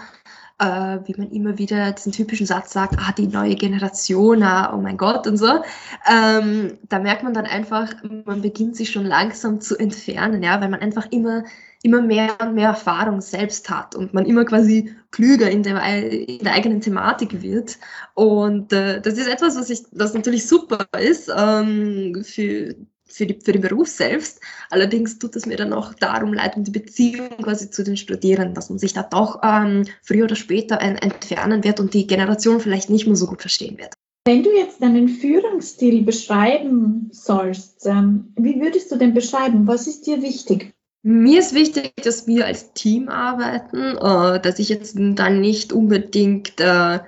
äh, 0.58 0.98
wie 1.04 1.14
man 1.16 1.30
immer 1.30 1.58
wieder 1.58 1.92
diesen 1.92 2.12
typischen 2.12 2.46
Satz 2.46 2.72
sagt, 2.72 2.96
ah, 2.98 3.12
die 3.12 3.26
neue 3.26 3.54
Generation, 3.54 4.42
ah, 4.42 4.72
oh 4.74 4.80
mein 4.80 4.96
Gott 4.96 5.26
und 5.26 5.36
so. 5.36 5.62
Ähm, 6.10 6.78
da 6.88 6.98
merkt 6.98 7.22
man 7.22 7.34
dann 7.34 7.46
einfach, 7.46 7.92
man 8.24 8.42
beginnt 8.42 8.76
sich 8.76 8.90
schon 8.90 9.06
langsam 9.06 9.60
zu 9.60 9.76
entfernen, 9.76 10.42
ja, 10.42 10.60
weil 10.60 10.68
man 10.68 10.80
einfach 10.80 11.06
immer 11.10 11.44
immer 11.84 12.00
mehr 12.00 12.38
und 12.40 12.54
mehr 12.54 12.68
Erfahrung 12.68 13.20
selbst 13.20 13.68
hat 13.68 13.94
und 13.94 14.14
man 14.14 14.24
immer 14.24 14.46
quasi 14.46 14.96
klüger 15.10 15.50
in 15.50 15.62
der, 15.62 15.84
in 16.10 16.38
der 16.38 16.54
eigenen 16.54 16.80
Thematik 16.80 17.42
wird. 17.42 17.78
Und 18.14 18.72
äh, 18.72 19.02
das 19.02 19.18
ist 19.18 19.28
etwas, 19.28 19.54
was, 19.54 19.68
ich, 19.68 19.82
was 19.92 20.14
natürlich 20.14 20.48
super 20.48 20.86
ist 20.98 21.30
ähm, 21.36 22.24
für, 22.24 22.74
für, 23.14 23.26
die, 23.26 23.38
für 23.42 23.52
den 23.52 23.62
Beruf 23.62 23.88
selbst. 23.88 24.40
Allerdings 24.70 25.18
tut 25.18 25.36
es 25.36 25.46
mir 25.46 25.56
dann 25.56 25.72
auch 25.72 25.94
darum 25.94 26.34
leid, 26.34 26.56
um 26.56 26.64
die 26.64 26.70
Beziehung 26.70 27.28
quasi 27.42 27.70
zu 27.70 27.84
den 27.84 27.96
Studierenden, 27.96 28.54
dass 28.54 28.70
man 28.70 28.78
sich 28.78 28.92
da 28.92 29.02
doch 29.02 29.40
ähm, 29.42 29.84
früher 30.02 30.24
oder 30.24 30.36
später 30.36 30.80
ein, 30.80 30.96
entfernen 30.96 31.64
wird 31.64 31.80
und 31.80 31.94
die 31.94 32.06
Generation 32.06 32.60
vielleicht 32.60 32.90
nicht 32.90 33.06
mehr 33.06 33.16
so 33.16 33.26
gut 33.26 33.40
verstehen 33.40 33.78
wird. 33.78 33.94
Wenn 34.26 34.42
du 34.42 34.50
jetzt 34.50 34.82
deinen 34.82 35.08
Führungsstil 35.08 36.02
beschreiben 36.02 37.10
sollst, 37.12 37.86
ähm, 37.86 38.32
wie 38.36 38.60
würdest 38.60 38.90
du 38.90 38.96
den 38.96 39.14
beschreiben? 39.14 39.66
Was 39.66 39.86
ist 39.86 40.06
dir 40.06 40.22
wichtig? 40.22 40.74
Mir 41.02 41.40
ist 41.40 41.54
wichtig, 41.54 41.92
dass 42.02 42.26
wir 42.26 42.46
als 42.46 42.72
Team 42.72 43.10
arbeiten, 43.10 43.98
äh, 43.98 44.40
dass 44.40 44.58
ich 44.58 44.70
jetzt 44.70 44.96
dann 44.96 45.40
nicht 45.40 45.74
unbedingt 45.74 46.58
äh, 46.58 47.00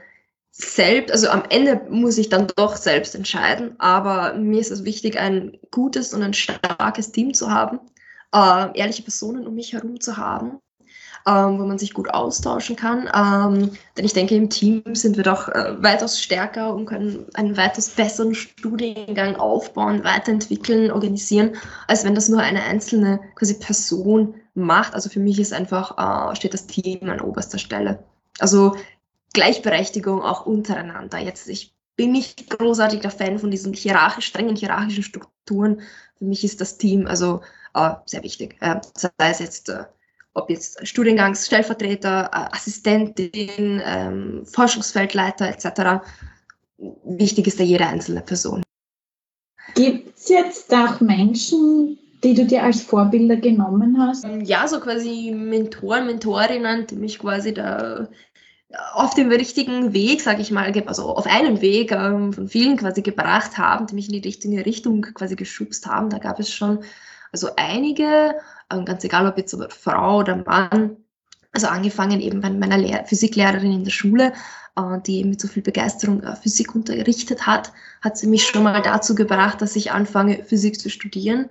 selbst, 0.59 1.13
also 1.13 1.29
am 1.29 1.45
Ende 1.51 1.83
muss 1.91 2.19
ich 2.19 2.29
dann 2.29 2.47
doch 2.57 2.77
selbst 2.77 3.15
entscheiden, 3.15 3.75
aber 3.79 4.35
mir 4.35 4.61
ist 4.61 4.71
es 4.71 4.85
wichtig, 4.85 5.19
ein 5.19 5.59
gutes 5.71 6.15
und 6.15 6.23
ein 6.23 6.35
starkes 6.35 7.13
Team 7.13 7.35
zu 7.35 7.51
haben, 7.51 7.81
äh, 8.35 8.79
ehrliche 8.79 9.03
Personen 9.03 9.47
um 9.47 9.55
mich 9.55 9.73
herum 9.73 10.01
zu 10.01 10.17
haben 10.17 10.61
ähm, 11.27 11.59
wo 11.59 11.65
man 11.65 11.79
sich 11.79 11.93
gut 11.93 12.09
austauschen 12.11 12.77
kann. 12.77 13.11
Ähm, 13.13 13.73
denn 13.97 14.05
ich 14.05 14.13
denke, 14.13 14.37
im 14.37 14.49
Team 14.49 14.83
sind 14.95 15.17
wir 15.17 15.25
doch 15.25 15.49
äh, 15.49 15.83
weitaus 15.83 16.21
stärker 16.21 16.73
und 16.73 16.87
können 16.87 17.27
einen 17.35 17.57
weitaus 17.57 17.91
besseren 17.91 18.35
Studiengang 18.35 19.37
aufbauen, 19.37 20.05
weiterentwickeln, 20.05 20.91
organisieren, 20.91 21.57
als 21.89 22.05
wenn 22.05 22.15
das 22.15 22.29
nur 22.29 22.41
eine 22.41 22.63
einzelne 22.63 23.21
quasi 23.35 23.59
Person 23.59 24.35
macht. 24.55 24.95
Also 24.95 25.11
für 25.11 25.21
mich 25.21 25.41
ist 25.41 25.53
einfach, 25.53 26.31
äh, 26.33 26.37
steht 26.37 26.55
das 26.55 26.67
Team 26.67 27.11
an 27.11 27.21
oberster 27.21 27.59
Stelle. 27.59 27.99
Also 28.39 28.77
Gleichberechtigung 29.37 30.23
auch 30.23 30.47
untereinander. 30.47 31.19
Jetzt, 31.19 31.47
ich 31.49 31.75
bin 31.95 32.13
nicht 32.13 32.49
großartiger 32.49 33.11
Fan 33.11 33.39
von 33.39 33.51
diesen 33.51 33.75
hierarchisch, 33.75 34.27
strengen 34.27 34.57
hierarchischen 34.57 35.03
Strukturen. 35.03 35.83
Für 36.17 36.25
mich 36.25 36.43
ist 36.43 36.63
das 36.63 36.79
Team 36.79 37.07
also 37.07 37.43
äh, 37.75 37.91
sehr 38.07 38.23
wichtig. 38.23 38.57
Äh, 38.61 38.81
sei 38.95 39.11
es 39.19 39.39
jetzt 39.41 39.69
äh, 39.69 39.85
ob 40.33 40.49
jetzt 40.51 40.87
Studiengangsstellvertreter, 40.87 42.31
äh, 42.33 42.57
Assistentin, 42.57 43.83
ähm, 43.85 44.47
Forschungsfeldleiter 44.47 45.49
etc. 45.49 46.03
Wichtig 47.05 47.47
ist 47.47 47.61
da 47.61 47.65
jede 47.65 47.87
einzelne 47.87 48.23
Person. 48.23 48.63
Gibt 49.75 50.17
es 50.17 50.31
jetzt 50.31 50.75
auch 50.75 51.01
Menschen, 51.01 51.99
die 52.25 52.33
du 52.33 52.47
dir 52.47 52.63
als 52.63 52.81
Vorbilder 52.81 53.37
genommen 53.37 53.99
hast? 53.99 54.25
Ähm, 54.25 54.43
ja, 54.43 54.67
so 54.67 54.81
quasi 54.81 55.31
Mentoren, 55.31 56.07
Mentorinnen, 56.07 56.87
die 56.87 56.97
mich 56.97 57.19
quasi 57.19 57.53
da 57.53 58.09
auf 58.93 59.15
dem 59.15 59.31
richtigen 59.31 59.93
Weg, 59.93 60.21
sage 60.21 60.43
ich 60.43 60.51
mal, 60.51 60.73
also 60.87 61.15
auf 61.15 61.27
einen 61.27 61.61
Weg 61.61 61.93
ähm, 61.93 62.33
von 62.33 62.49
vielen 62.49 62.77
quasi 62.77 63.03
gebracht 63.03 63.59
haben, 63.59 63.87
die 63.87 63.95
mich 63.95 64.07
in 64.07 64.21
die 64.21 64.27
richtige 64.27 64.67
Richtung 64.67 65.03
quasi 65.03 65.37
geschubst 65.37 65.87
haben. 65.87 66.11
Da 66.11 66.19
gab 66.19 66.41
es 66.41 66.53
schon 66.53 66.81
also 67.33 67.51
einige, 67.57 68.35
ähm, 68.73 68.85
ganz 68.85 69.05
egal 69.05 69.27
ob 69.27 69.39
jetzt 69.39 69.57
Frau 69.71 70.19
oder 70.19 70.37
Mann. 70.37 70.97
Also 71.53 71.69
angefangen 71.69 72.21
eben 72.21 72.41
bei 72.41 72.51
meiner 72.51 72.77
Lehr 72.77 73.05
Physiklehrerin 73.07 73.73
in 73.73 73.85
der 73.85 73.91
Schule, 73.91 74.33
äh, 74.77 75.01
die 75.07 75.25
mit 75.25 75.41
so 75.41 75.49
viel 75.49 75.63
Begeisterung 75.63 76.23
äh, 76.23 76.35
Physik 76.37 76.75
unterrichtet 76.75 77.47
hat, 77.47 77.73
hat 78.03 78.19
sie 78.19 78.27
mich 78.27 78.47
schon 78.47 78.65
mal 78.65 78.83
dazu 78.83 79.15
gebracht, 79.15 79.63
dass 79.63 79.77
ich 79.77 79.93
anfange, 79.93 80.45
Physik 80.45 80.81
zu 80.81 80.91
studieren. 80.91 81.49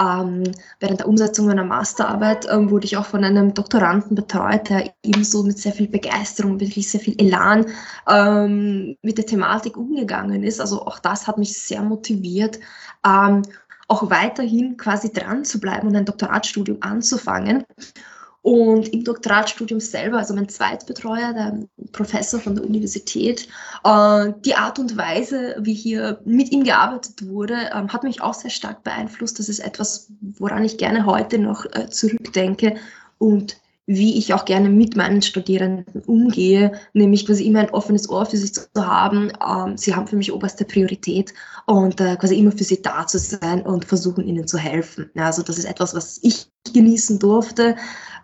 Ähm, 0.00 0.42
während 0.80 1.00
der 1.00 1.08
Umsetzung 1.08 1.46
meiner 1.46 1.64
Masterarbeit 1.64 2.46
ähm, 2.50 2.70
wurde 2.70 2.86
ich 2.86 2.96
auch 2.96 3.06
von 3.06 3.22
einem 3.22 3.54
Doktoranden 3.54 4.16
betreut, 4.16 4.68
der 4.68 4.92
ebenso 5.04 5.44
mit 5.44 5.58
sehr 5.58 5.72
viel 5.72 5.88
Begeisterung, 5.88 6.58
wirklich 6.58 6.90
sehr 6.90 7.00
viel 7.00 7.14
Elan 7.18 7.66
ähm, 8.08 8.96
mit 9.02 9.18
der 9.18 9.26
Thematik 9.26 9.76
umgegangen 9.76 10.42
ist. 10.42 10.60
Also 10.60 10.82
auch 10.84 10.98
das 10.98 11.26
hat 11.28 11.38
mich 11.38 11.60
sehr 11.60 11.82
motiviert. 11.82 12.58
Ähm, 13.06 13.42
auch 13.86 14.10
weiterhin 14.10 14.76
quasi 14.76 15.12
dran 15.12 15.44
zu 15.44 15.60
bleiben 15.60 15.88
und 15.88 15.96
ein 15.96 16.06
Doktoratstudium 16.06 16.78
anzufangen. 16.80 17.64
Und 18.44 18.92
im 18.92 19.04
Doktoratstudium 19.04 19.80
selber, 19.80 20.18
also 20.18 20.34
mein 20.34 20.50
Zweitbetreuer, 20.50 21.32
der 21.32 21.60
Professor 21.92 22.38
von 22.38 22.54
der 22.54 22.66
Universität, 22.66 23.48
äh, 23.84 24.32
die 24.44 24.54
Art 24.54 24.78
und 24.78 24.98
Weise, 24.98 25.56
wie 25.60 25.72
hier 25.72 26.20
mit 26.26 26.52
ihm 26.52 26.62
gearbeitet 26.62 27.26
wurde, 27.26 27.70
ähm, 27.74 27.90
hat 27.90 28.02
mich 28.02 28.20
auch 28.20 28.34
sehr 28.34 28.50
stark 28.50 28.84
beeinflusst. 28.84 29.38
Das 29.38 29.48
ist 29.48 29.60
etwas, 29.60 30.12
woran 30.20 30.62
ich 30.62 30.76
gerne 30.76 31.06
heute 31.06 31.38
noch 31.38 31.64
äh, 31.64 31.88
zurückdenke 31.88 32.76
und 33.16 33.56
wie 33.86 34.16
ich 34.16 34.32
auch 34.32 34.44
gerne 34.44 34.70
mit 34.70 34.96
meinen 34.96 35.20
Studierenden 35.20 36.02
umgehe, 36.02 36.72
nämlich 36.94 37.26
quasi 37.26 37.46
immer 37.46 37.60
ein 37.60 37.70
offenes 37.70 38.08
Ohr 38.08 38.24
für 38.24 38.36
sie 38.36 38.50
zu 38.50 38.66
haben. 38.76 39.30
Ähm, 39.46 39.76
sie 39.76 39.94
haben 39.94 40.06
für 40.06 40.16
mich 40.16 40.32
oberste 40.32 40.64
Priorität 40.64 41.34
und 41.66 42.00
äh, 42.00 42.16
quasi 42.16 42.38
immer 42.38 42.52
für 42.52 42.64
sie 42.64 42.80
da 42.80 43.06
zu 43.06 43.18
sein 43.18 43.62
und 43.62 43.84
versuchen, 43.84 44.26
ihnen 44.26 44.46
zu 44.46 44.58
helfen. 44.58 45.10
Ja, 45.14 45.26
also 45.26 45.42
das 45.42 45.58
ist 45.58 45.66
etwas, 45.66 45.94
was 45.94 46.18
ich 46.22 46.50
genießen 46.72 47.18
durfte, 47.18 47.76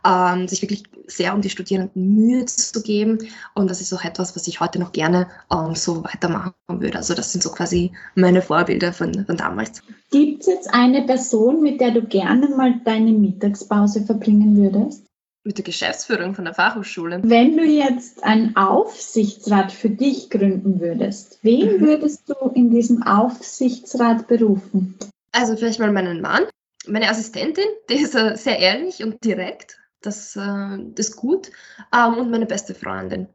ähm, 0.06 0.48
sich 0.48 0.62
wirklich 0.62 0.84
sehr 1.06 1.34
um 1.34 1.42
die 1.42 1.50
Studierenden 1.50 2.14
Mühe 2.14 2.46
zu 2.46 2.82
geben 2.82 3.18
und 3.54 3.68
das 3.68 3.82
ist 3.82 3.92
auch 3.92 4.04
etwas, 4.04 4.34
was 4.36 4.46
ich 4.46 4.60
heute 4.60 4.78
noch 4.78 4.92
gerne 4.92 5.28
ähm, 5.52 5.74
so 5.74 6.04
weitermachen 6.04 6.54
würde. 6.68 6.96
Also 6.96 7.12
das 7.14 7.32
sind 7.32 7.42
so 7.42 7.50
quasi 7.50 7.92
meine 8.14 8.40
Vorbilder 8.40 8.94
von, 8.94 9.26
von 9.26 9.36
damals. 9.36 9.82
Gibt 10.10 10.40
es 10.40 10.46
jetzt 10.46 10.72
eine 10.72 11.02
Person, 11.02 11.60
mit 11.60 11.82
der 11.82 11.90
du 11.90 12.02
gerne 12.02 12.48
mal 12.48 12.80
deine 12.84 13.12
Mittagspause 13.12 14.02
verbringen 14.02 14.56
würdest? 14.56 15.09
Mit 15.44 15.56
der 15.56 15.64
Geschäftsführung 15.64 16.34
von 16.34 16.44
der 16.44 16.54
Fachhochschule. 16.54 17.20
Wenn 17.22 17.56
du 17.56 17.64
jetzt 17.64 18.22
einen 18.24 18.56
Aufsichtsrat 18.56 19.72
für 19.72 19.90
dich 19.90 20.28
gründen 20.28 20.80
würdest, 20.80 21.38
wen 21.42 21.76
mhm. 21.76 21.80
würdest 21.80 22.28
du 22.28 22.48
in 22.54 22.70
diesem 22.70 23.02
Aufsichtsrat 23.02 24.28
berufen? 24.28 24.98
Also 25.32 25.56
vielleicht 25.56 25.78
mal 25.78 25.92
meinen 25.92 26.20
Mann, 26.20 26.44
meine 26.86 27.08
Assistentin, 27.08 27.64
die 27.88 27.94
ist 27.94 28.14
äh, 28.14 28.36
sehr 28.36 28.58
ehrlich 28.58 29.02
und 29.02 29.24
direkt, 29.24 29.78
das, 30.02 30.36
äh, 30.36 30.78
das 30.94 31.08
ist 31.08 31.16
gut, 31.16 31.50
ähm, 31.94 32.18
und 32.18 32.30
meine 32.30 32.46
beste 32.46 32.74
Freundin. 32.74 33.28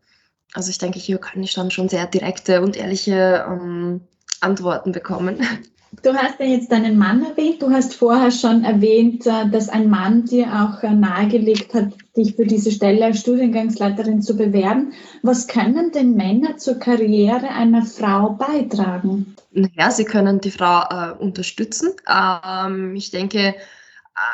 Also 0.54 0.70
ich 0.70 0.78
denke, 0.78 1.00
hier 1.00 1.18
kann 1.18 1.44
ich 1.44 1.54
dann 1.54 1.72
schon 1.72 1.90
sehr 1.90 2.06
direkte 2.06 2.62
und 2.62 2.78
ehrliche 2.78 3.46
ähm, 3.48 4.02
Antworten 4.42 4.92
bekommen. 4.92 5.40
Du 6.02 6.14
hast 6.14 6.40
ja 6.40 6.46
jetzt 6.46 6.72
deinen 6.72 6.98
Mann 6.98 7.24
erwähnt. 7.24 7.62
Du 7.62 7.70
hast 7.70 7.96
vorher 7.96 8.32
schon 8.32 8.64
erwähnt, 8.64 9.26
äh, 9.28 9.50
dass 9.50 9.70
ein 9.70 9.90
Mann 9.90 10.26
dir 10.26 10.48
auch 10.48 10.84
äh, 10.84 10.92
nahegelegt 10.92 11.74
hat, 11.74 11.94
dich 12.16 12.36
für 12.36 12.46
diese 12.46 12.72
Stelle 12.72 13.06
als 13.06 13.20
Studiengangsleiterin 13.20 14.22
zu 14.22 14.36
bewerben. 14.36 14.94
Was 15.22 15.48
können 15.48 15.92
denn 15.92 16.16
Männer 16.16 16.58
zur 16.58 16.76
Karriere 16.80 17.50
einer 17.50 17.86
Frau 17.86 18.32
beitragen? 18.32 19.36
Naja, 19.52 19.92
sie 19.92 20.06
können 20.06 20.42
die 20.42 20.52
Frau 20.52 20.84
äh, 20.90 21.12
unterstützen. 21.18 21.94
Ähm, 22.10 22.96
ich 22.96 23.12
denke, 23.12 23.56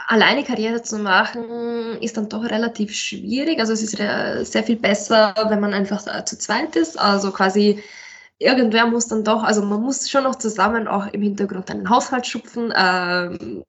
alleine 0.08 0.44
Karriere 0.44 0.84
zu 0.84 1.00
machen, 1.00 1.98
ist 2.02 2.18
dann 2.18 2.30
doch 2.30 2.44
relativ 2.44 2.94
schwierig. 2.94 3.60
Also 3.60 3.74
es 3.74 3.82
ist 3.82 3.98
sehr 3.98 4.64
viel 4.64 4.76
besser, 4.76 5.34
wenn 5.50 5.60
man 5.60 5.74
einfach 5.74 6.06
zu 6.26 6.38
zweit 6.38 6.76
ist. 6.76 7.00
Also 7.00 7.32
quasi 7.32 7.82
irgendwer 8.42 8.88
muss 8.88 9.08
dann 9.08 9.24
doch, 9.24 9.44
also 9.44 9.62
man 9.62 9.82
muss 9.82 10.10
schon 10.10 10.24
noch 10.24 10.36
zusammen 10.36 10.88
auch 10.88 11.08
im 11.08 11.22
Hintergrund 11.22 11.70
einen 11.70 11.90
Haushalt 11.90 12.26
schupfen, 12.26 12.74
ähm, 12.76 13.64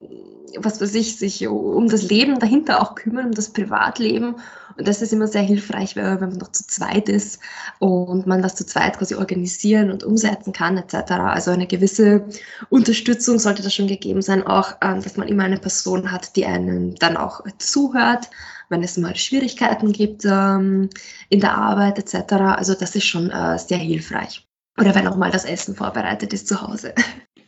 was 0.58 0.80
weiß 0.80 0.94
ich, 0.94 1.16
sich 1.16 1.46
um 1.46 1.88
das 1.88 2.02
Leben 2.02 2.38
dahinter 2.38 2.80
auch 2.80 2.94
kümmern, 2.94 3.26
um 3.26 3.32
das 3.32 3.50
Privatleben. 3.50 4.36
Und 4.76 4.88
das 4.88 5.02
ist 5.02 5.12
immer 5.12 5.26
sehr 5.26 5.42
hilfreich, 5.42 5.96
wenn 5.96 6.20
man 6.20 6.32
noch 6.38 6.52
zu 6.52 6.66
zweit 6.66 7.08
ist 7.10 7.40
und 7.78 8.26
man 8.26 8.40
das 8.40 8.54
zu 8.54 8.64
zweit 8.64 8.98
quasi 8.98 9.14
organisieren 9.14 9.90
und 9.90 10.04
umsetzen 10.04 10.54
kann, 10.54 10.78
etc. 10.78 11.12
Also 11.12 11.50
eine 11.50 11.66
gewisse 11.66 12.24
Unterstützung 12.70 13.38
sollte 13.38 13.62
da 13.62 13.68
schon 13.68 13.86
gegeben 13.86 14.22
sein, 14.22 14.46
auch, 14.46 14.76
ähm, 14.80 15.02
dass 15.02 15.18
man 15.18 15.28
immer 15.28 15.44
eine 15.44 15.58
Person 15.58 16.10
hat, 16.10 16.36
die 16.36 16.46
einen 16.46 16.94
dann 16.96 17.18
auch 17.18 17.42
zuhört, 17.58 18.30
wenn 18.70 18.82
es 18.82 18.96
mal 18.96 19.14
Schwierigkeiten 19.16 19.92
gibt 19.92 20.24
ähm, 20.24 20.88
in 21.28 21.40
der 21.40 21.54
Arbeit, 21.54 21.98
etc. 21.98 22.32
Also 22.32 22.74
das 22.74 22.96
ist 22.96 23.04
schon 23.04 23.30
äh, 23.30 23.58
sehr 23.58 23.78
hilfreich. 23.78 24.46
Oder 24.78 24.94
wenn 24.94 25.06
auch 25.06 25.16
mal 25.16 25.30
das 25.30 25.44
Essen 25.44 25.74
vorbereitet 25.74 26.32
ist 26.32 26.48
zu 26.48 26.62
Hause. 26.62 26.94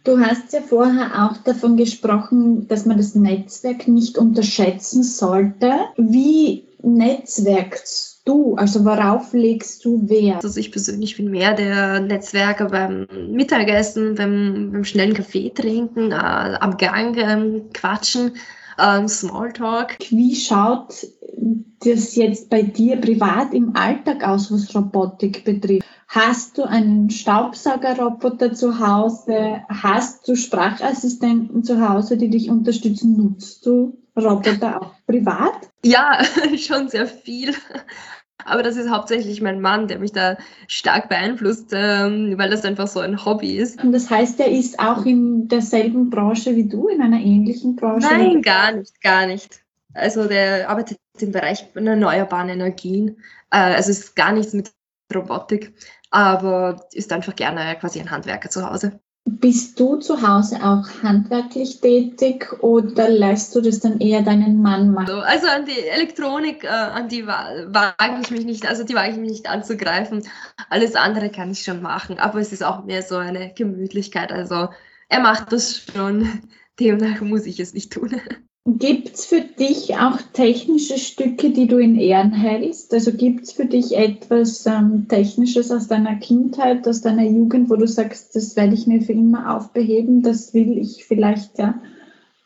Du 0.05 0.19
hast 0.19 0.53
ja 0.53 0.61
vorher 0.61 1.25
auch 1.25 1.39
davon 1.39 1.79
gesprochen, 1.79 2.69
dass 2.69 2.85
man 2.85 2.99
das 2.99 3.15
Netzwerk 3.15 3.89
nicht 3.89 4.19
unterschätzen 4.19 5.03
sollte. 5.03 5.73
Wie 5.97 6.67
netzwerkst 6.83 8.21
du? 8.27 8.55
Also 8.57 8.85
worauf 8.85 9.33
legst 9.33 9.85
du 9.87 10.07
Wert? 10.09 10.45
Also 10.45 10.61
ich 10.61 10.71
persönlich 10.71 11.17
bin 11.17 11.31
mehr 11.31 11.55
der 11.55 12.01
Netzwerker 12.01 12.67
beim 12.67 13.07
Mittagessen, 13.31 14.15
beim, 14.17 14.73
beim 14.73 14.85
schnellen 14.85 15.15
Kaffee 15.15 15.49
trinken, 15.49 16.13
äh, 16.13 16.15
am 16.15 16.77
Gang 16.77 17.17
ähm, 17.17 17.63
quatschen. 17.73 18.33
ähm, 18.79 19.09
Smalltalk. 19.09 19.97
Wie 20.11 20.35
schaut 20.35 21.07
das 21.81 22.15
jetzt 22.17 22.51
bei 22.51 22.63
dir 22.63 22.97
privat 22.97 23.53
im 23.55 23.75
Alltag 23.77 24.27
aus, 24.27 24.53
was 24.53 24.75
Robotik 24.75 25.45
betrifft? 25.45 25.87
Hast 26.15 26.59
du 26.59 26.63
einen 26.63 27.11
Staubsaugerroboter 27.11 28.53
zu 28.55 28.79
Hause? 28.79 29.65
Hast 29.69 30.29
du 30.29 30.37
Sprachassistenten 30.37 31.65
zu 31.65 31.89
Hause, 31.89 32.17
die 32.17 32.31
dich 32.31 32.51
unterstützen? 32.51 33.17
Nutzt 33.17 33.67
du 33.67 33.99
Roboter 34.17 34.81
auch 34.81 34.93
privat? 35.09 35.73
Ja, 35.85 36.21
schon 36.57 36.89
sehr 36.89 37.09
viel. 37.09 37.53
Aber 38.45 38.63
das 38.63 38.77
ist 38.77 38.91
hauptsächlich 38.91 39.41
mein 39.41 39.61
Mann, 39.61 39.89
der 39.89 39.99
mich 39.99 40.13
da 40.13 40.37
stark 40.69 41.09
beeinflusst, 41.09 41.73
ähm, 41.73 42.35
weil 42.39 42.49
das 42.49 42.65
einfach 42.65 42.87
so 42.87 43.01
ein 43.01 43.25
Hobby 43.25 43.57
ist. 43.57 43.83
Und 43.83 43.91
das 43.91 44.09
heißt, 44.09 44.39
er 44.39 44.53
ist 44.53 44.79
auch 44.79 45.05
in 45.05 45.49
derselben 45.49 46.11
Branche 46.11 46.55
wie 46.55 46.69
du, 46.69 46.87
in 46.87 47.03
einer 47.03 47.19
ähnlichen 47.19 47.75
Branche? 47.75 48.07
Nein, 48.09 48.41
gar 48.41 48.71
nicht, 48.71 49.01
gar 49.01 49.27
nicht. 49.27 49.65
Also 49.95 50.29
der 50.29 50.71
arbeitet 50.71 50.99
im 51.19 51.33
Bereich 51.33 51.67
erneuerbaren 51.75 52.51
Energien. 52.51 53.17
Äh, 53.51 53.75
also 53.75 53.91
es 53.91 53.99
ist 53.99 54.15
gar 54.15 54.31
nichts 54.31 54.53
mit 54.53 54.71
Robotik, 55.13 55.75
aber 56.15 56.87
ist 56.93 57.13
einfach 57.13 57.35
gerne 57.35 57.77
quasi 57.81 58.01
ein 58.01 58.11
Handwerker 58.11 58.49
zu 58.49 58.69
Hause. 58.69 59.01
Bist 59.27 59.81
du 59.81 59.97
zu 59.97 60.21
Hause 60.21 60.57
auch 60.63 60.85
handwerklich 61.03 61.81
tätig 61.81 62.53
oder 62.63 63.09
lässt 63.09 63.55
du 63.57 63.63
das 63.63 63.81
dann 63.81 63.99
eher 63.99 64.23
deinen 64.23 64.61
Mann 64.61 64.93
machen? 64.93 65.23
Also 65.23 65.49
an 65.49 65.65
die 65.65 65.89
Elektronik, 65.89 66.63
äh, 66.65 66.69
an 66.69 67.09
die 67.09 67.27
wage 67.27 68.21
ich 68.23 68.31
mich 68.31 68.45
nicht, 68.45 68.69
also 68.69 68.85
die 68.85 68.95
wage 68.95 69.13
ich 69.13 69.17
mich 69.17 69.31
nicht 69.31 69.49
anzugreifen. 69.49 70.29
Alles 70.69 70.95
andere 70.95 71.31
kann 71.31 71.51
ich 71.51 71.63
schon 71.63 71.81
machen, 71.81 72.19
aber 72.19 72.39
es 72.39 72.53
ist 72.53 72.63
auch 72.63 72.85
mehr 72.85 73.03
so 73.03 73.17
eine 73.17 73.53
Gemütlichkeit. 73.55 74.31
Also 74.31 74.69
er 75.09 75.21
macht 75.21 75.53
das 75.53 75.79
schon, 75.79 76.43
demnach 76.79 77.23
muss 77.23 77.47
ich 77.47 77.59
es 77.59 77.73
nicht 77.73 77.93
tun. 77.93 78.21
Gibt 78.67 79.15
es 79.15 79.27
für 79.27 79.43
dich 79.43 79.95
auch 79.97 80.19
technische 80.33 80.97
Stücke, 80.97 81.51
die 81.51 81.67
du 81.67 81.77
in 81.77 81.97
Ehren 81.97 82.33
hältst? 82.33 82.95
Also 82.95 83.13
gibt 83.13 83.45
es 83.45 83.53
für 83.53 83.67
dich 83.67 83.95
etwas 83.95 84.65
ähm, 84.65 85.07
Technisches 85.07 85.71
aus 85.71 85.87
deiner 85.87 86.17
Kindheit, 86.17 86.89
aus 86.89 87.03
deiner 87.03 87.25
Jugend, 87.25 87.69
wo 87.69 87.77
du 87.77 87.87
sagst, 87.87 88.35
das 88.35 88.57
werde 88.57 88.73
ich 88.73 88.87
mir 88.87 89.03
für 89.03 89.13
immer 89.13 89.55
aufbeheben, 89.55 90.23
das 90.23 90.55
will 90.55 90.79
ich 90.79 91.05
vielleicht 91.05 91.59
ja 91.59 91.79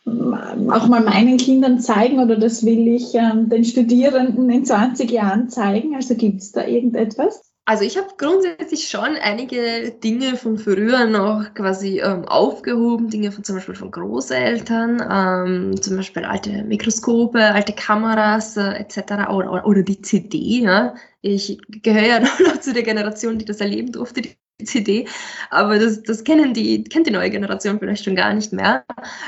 auch 0.07 0.89
mal 0.89 1.03
meinen 1.03 1.37
Kindern 1.37 1.81
zeigen 1.81 2.19
oder 2.19 2.37
das 2.37 2.65
will 2.65 2.89
ich 2.89 3.15
ähm, 3.15 3.49
den 3.49 3.65
Studierenden 3.65 4.51
in 4.51 4.65
20 4.65 5.11
Jahren 5.11 5.49
zeigen? 5.51 5.95
Also 5.95 6.17
gibt 6.17 6.41
es 6.41 6.51
da 6.51 6.67
irgendetwas? 6.67 7.48
Also 7.69 7.85
ich 7.85 7.99
habe 7.99 8.09
grundsätzlich 8.17 8.89
schon 8.89 9.17
einige 9.17 9.91
Dinge 9.91 10.39
von 10.39 10.57
früher 10.57 11.05
noch 11.05 11.53
quasi 11.53 12.01
ähm, 12.01 12.25
aufgehoben, 12.25 13.11
Dinge 13.11 13.31
von 13.31 13.45
zum 13.45 13.57
Beispiel 13.57 13.75
von 13.75 13.91
Großeltern, 13.91 15.03
ähm, 15.11 15.83
zum 15.83 15.99
Beispiel 15.99 16.25
alte 16.25 16.65
Mikroskope, 16.65 17.39
alte 17.39 17.75
Kameras 17.75 18.57
äh, 18.57 18.71
etc. 18.71 19.29
Oder, 19.29 19.67
oder, 19.67 19.83
die 19.83 20.01
CD. 20.01 20.39
Ja. 20.63 20.95
Ich 21.21 21.59
gehöre 21.69 22.07
ja 22.07 22.21
noch 22.41 22.59
zu 22.59 22.73
der 22.73 22.85
Generation, 22.85 23.37
die 23.37 23.45
das 23.45 23.61
erleben 23.61 23.93
durfte, 23.93 24.23
die 24.23 24.39
CD, 24.65 25.07
aber 25.51 25.79
das, 25.79 26.03
das 26.03 26.25
kennen 26.25 26.53
die, 26.53 26.83
kennt 26.83 27.07
die 27.07 27.13
neue 27.13 27.31
Generation 27.31 27.79
vielleicht 27.79 28.05
schon 28.05 28.17
gar 28.17 28.35
nicht 28.35 28.53
mehr. 28.53 28.85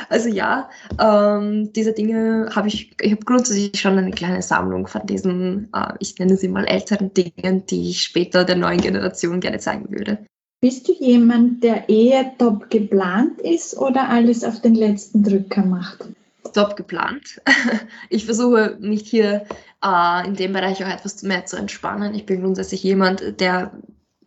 Also 0.08 0.28
ja, 0.28 0.68
ähm, 1.00 1.72
diese 1.72 1.92
Dinge 1.92 2.48
habe 2.54 2.68
ich, 2.68 2.96
ich 3.00 3.12
habe 3.12 3.24
grundsätzlich 3.24 3.80
schon 3.80 3.96
eine 3.96 4.10
kleine 4.10 4.42
Sammlung 4.42 4.86
von 4.88 5.06
diesen, 5.06 5.68
äh, 5.72 5.92
ich 6.00 6.18
nenne 6.18 6.36
sie 6.36 6.48
mal 6.48 6.64
älteren 6.64 7.14
Dingen, 7.14 7.64
die 7.66 7.90
ich 7.90 8.02
später 8.02 8.44
der 8.44 8.56
neuen 8.56 8.80
Generation 8.80 9.40
gerne 9.40 9.58
zeigen 9.58 9.90
würde. 9.90 10.18
Bist 10.60 10.88
du 10.88 10.92
jemand, 10.92 11.62
der 11.64 11.88
eher 11.88 12.36
top 12.36 12.68
geplant 12.68 13.40
ist 13.40 13.78
oder 13.78 14.08
alles 14.10 14.44
auf 14.44 14.60
den 14.60 14.74
letzten 14.74 15.22
Drücker 15.22 15.64
macht? 15.64 16.04
Top 16.52 16.76
geplant. 16.76 17.40
Ich 18.08 18.24
versuche 18.24 18.76
mich 18.80 19.08
hier 19.08 19.46
äh, 19.84 20.26
in 20.26 20.34
dem 20.34 20.52
Bereich 20.52 20.84
auch 20.84 20.88
etwas 20.88 21.22
mehr 21.22 21.46
zu 21.46 21.56
entspannen. 21.56 22.14
Ich 22.14 22.26
bin 22.26 22.42
grundsätzlich 22.42 22.82
jemand, 22.82 23.40
der 23.40 23.72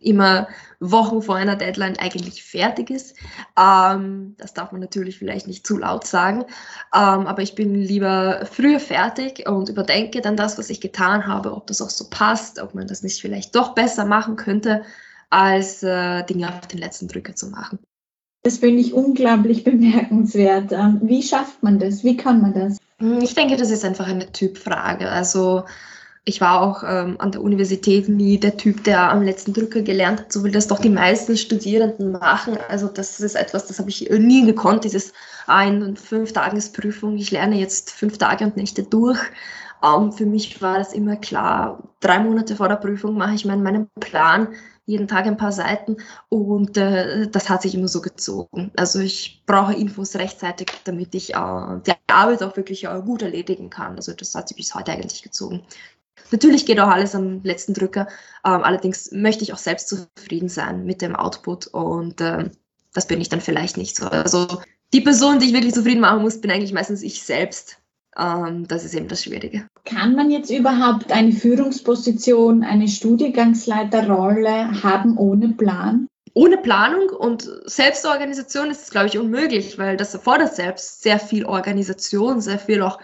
immer 0.00 0.48
Wochen 0.90 1.22
vor 1.22 1.36
einer 1.36 1.56
Deadline 1.56 1.98
eigentlich 1.98 2.42
fertig 2.42 2.90
ist. 2.90 3.16
Ähm, 3.58 4.34
das 4.38 4.54
darf 4.54 4.72
man 4.72 4.80
natürlich 4.80 5.18
vielleicht 5.18 5.46
nicht 5.46 5.66
zu 5.66 5.78
laut 5.78 6.06
sagen, 6.06 6.44
ähm, 6.94 7.26
aber 7.26 7.42
ich 7.42 7.54
bin 7.54 7.74
lieber 7.74 8.46
früher 8.50 8.80
fertig 8.80 9.48
und 9.48 9.68
überdenke 9.68 10.20
dann 10.20 10.36
das, 10.36 10.58
was 10.58 10.70
ich 10.70 10.80
getan 10.80 11.26
habe, 11.26 11.54
ob 11.54 11.66
das 11.66 11.82
auch 11.82 11.90
so 11.90 12.08
passt, 12.10 12.60
ob 12.60 12.74
man 12.74 12.86
das 12.86 13.02
nicht 13.02 13.20
vielleicht 13.20 13.54
doch 13.54 13.74
besser 13.74 14.04
machen 14.04 14.36
könnte, 14.36 14.82
als 15.30 15.82
äh, 15.82 16.22
Dinge 16.24 16.48
auf 16.48 16.66
den 16.66 16.78
letzten 16.78 17.08
Drücker 17.08 17.34
zu 17.34 17.48
machen. 17.48 17.78
Das 18.42 18.58
finde 18.58 18.80
ich 18.80 18.92
unglaublich 18.92 19.64
bemerkenswert. 19.64 20.72
Ähm, 20.72 21.00
wie 21.02 21.22
schafft 21.22 21.62
man 21.62 21.78
das? 21.78 22.04
Wie 22.04 22.16
kann 22.16 22.42
man 22.42 22.52
das? 22.52 22.78
Ich 23.22 23.34
denke, 23.34 23.56
das 23.56 23.70
ist 23.70 23.84
einfach 23.84 24.06
eine 24.06 24.30
Typfrage. 24.32 25.10
Also 25.10 25.64
ich 26.26 26.40
war 26.40 26.62
auch 26.62 26.82
ähm, 26.84 27.16
an 27.18 27.32
der 27.32 27.42
Universität 27.42 28.08
nie 28.08 28.38
der 28.38 28.56
Typ, 28.56 28.84
der 28.84 29.10
am 29.10 29.22
letzten 29.22 29.52
Drücker 29.52 29.82
gelernt 29.82 30.20
hat, 30.20 30.32
so 30.32 30.42
wie 30.42 30.50
das 30.50 30.68
doch 30.68 30.78
die 30.78 30.88
meisten 30.88 31.36
Studierenden 31.36 32.12
machen. 32.12 32.56
Also 32.68 32.88
das 32.88 33.20
ist 33.20 33.34
etwas, 33.34 33.66
das 33.66 33.78
habe 33.78 33.90
ich 33.90 34.08
nie 34.10 34.46
gekonnt, 34.46 34.84
dieses 34.84 35.12
ein- 35.46 35.82
und 35.82 35.98
fünf 35.98 36.32
Tagesprüfung. 36.32 37.16
Ich 37.16 37.30
lerne 37.30 37.58
jetzt 37.58 37.90
fünf 37.90 38.16
Tage 38.16 38.44
und 38.44 38.56
Nächte 38.56 38.84
durch. 38.84 39.18
Ähm, 39.82 40.12
für 40.12 40.24
mich 40.24 40.62
war 40.62 40.78
das 40.78 40.94
immer 40.94 41.16
klar, 41.16 41.82
drei 42.00 42.18
Monate 42.20 42.56
vor 42.56 42.68
der 42.68 42.76
Prüfung 42.76 43.16
mache 43.18 43.34
ich 43.34 43.44
meinen, 43.44 43.62
meinen 43.62 43.90
Plan, 44.00 44.48
jeden 44.86 45.08
Tag 45.08 45.26
ein 45.26 45.36
paar 45.36 45.52
Seiten 45.52 45.96
und 46.28 46.76
äh, 46.76 47.28
das 47.28 47.48
hat 47.50 47.62
sich 47.62 47.74
immer 47.74 47.88
so 47.88 48.00
gezogen. 48.00 48.70
Also 48.76 49.00
ich 49.00 49.42
brauche 49.46 49.74
Infos 49.74 50.14
rechtzeitig, 50.16 50.68
damit 50.84 51.14
ich 51.14 51.34
äh, 51.34 51.80
die 51.86 51.92
Arbeit 52.06 52.42
auch 52.42 52.56
wirklich 52.56 52.84
äh, 52.84 53.02
gut 53.04 53.22
erledigen 53.22 53.70
kann. 53.70 53.96
Also 53.96 54.12
das 54.14 54.34
hat 54.34 54.48
sich 54.48 54.56
bis 54.56 54.74
heute 54.74 54.92
eigentlich 54.92 55.22
gezogen. 55.22 55.62
Natürlich 56.30 56.66
geht 56.66 56.80
auch 56.80 56.88
alles 56.88 57.14
am 57.14 57.42
letzten 57.42 57.74
Drücker. 57.74 58.08
Ähm, 58.44 58.62
allerdings 58.62 59.10
möchte 59.12 59.44
ich 59.44 59.52
auch 59.52 59.58
selbst 59.58 59.88
zufrieden 59.88 60.48
sein 60.48 60.84
mit 60.84 61.02
dem 61.02 61.16
Output 61.16 61.66
und 61.68 62.20
ähm, 62.20 62.50
das 62.92 63.06
bin 63.06 63.20
ich 63.20 63.28
dann 63.28 63.40
vielleicht 63.40 63.76
nicht 63.76 63.96
so. 63.96 64.06
Also 64.06 64.62
die 64.92 65.00
Person, 65.00 65.38
die 65.38 65.46
ich 65.46 65.52
wirklich 65.52 65.74
zufrieden 65.74 66.00
machen 66.00 66.22
muss, 66.22 66.40
bin 66.40 66.50
eigentlich 66.50 66.72
meistens 66.72 67.02
ich 67.02 67.22
selbst. 67.22 67.78
Ähm, 68.16 68.66
das 68.68 68.84
ist 68.84 68.94
eben 68.94 69.08
das 69.08 69.24
Schwierige. 69.24 69.66
Kann 69.84 70.14
man 70.14 70.30
jetzt 70.30 70.50
überhaupt 70.50 71.10
eine 71.12 71.32
Führungsposition, 71.32 72.62
eine 72.62 72.88
Studiengangsleiterrolle 72.88 74.82
haben 74.82 75.18
ohne 75.18 75.48
Plan? 75.48 76.06
Ohne 76.34 76.58
Planung 76.58 77.10
und 77.10 77.48
Selbstorganisation 77.64 78.70
ist 78.70 78.82
es, 78.82 78.90
glaube 78.90 79.06
ich, 79.06 79.18
unmöglich, 79.18 79.78
weil 79.78 79.96
das 79.96 80.14
erfordert 80.14 80.54
selbst 80.54 81.02
sehr 81.02 81.20
viel 81.20 81.46
Organisation, 81.46 82.40
sehr 82.40 82.58
viel 82.58 82.82
auch 82.82 82.98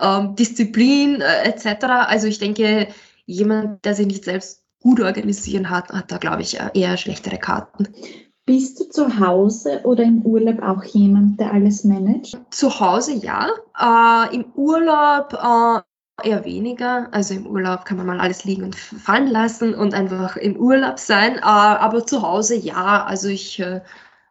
ähm, 0.00 0.36
Disziplin 0.36 1.20
äh, 1.20 1.48
etc. 1.48 1.84
Also 2.06 2.28
ich 2.28 2.38
denke, 2.38 2.86
jemand, 3.26 3.84
der 3.84 3.94
sich 3.94 4.06
nicht 4.06 4.24
selbst 4.24 4.62
gut 4.80 5.00
organisieren 5.00 5.68
hat, 5.68 5.90
hat 5.90 6.12
da, 6.12 6.18
glaube 6.18 6.42
ich, 6.42 6.60
äh, 6.60 6.70
eher 6.74 6.96
schlechtere 6.96 7.38
Karten. 7.38 7.88
Bist 8.46 8.80
du 8.80 8.84
zu 8.88 9.20
Hause 9.20 9.80
oder 9.84 10.04
im 10.04 10.22
Urlaub 10.22 10.62
auch 10.62 10.84
jemand, 10.84 11.38
der 11.38 11.52
alles 11.52 11.84
managt? 11.84 12.38
Zu 12.50 12.80
Hause 12.80 13.14
ja. 13.14 13.48
Äh, 13.78 14.34
Im 14.34 14.44
Urlaub 14.54 15.34
äh, 15.34 15.80
eher 16.24 16.44
weniger. 16.44 17.08
Also 17.12 17.34
im 17.34 17.46
Urlaub 17.46 17.84
kann 17.84 17.96
man 17.96 18.06
mal 18.06 18.20
alles 18.20 18.44
liegen 18.44 18.64
und 18.64 18.76
fallen 18.76 19.28
lassen 19.28 19.74
und 19.74 19.94
einfach 19.94 20.36
im 20.36 20.56
Urlaub 20.56 20.98
sein. 20.98 21.38
Aber 21.40 22.06
zu 22.06 22.22
Hause 22.22 22.56
ja. 22.56 23.04
Also 23.04 23.28
ich 23.28 23.60
äh, 23.60 23.80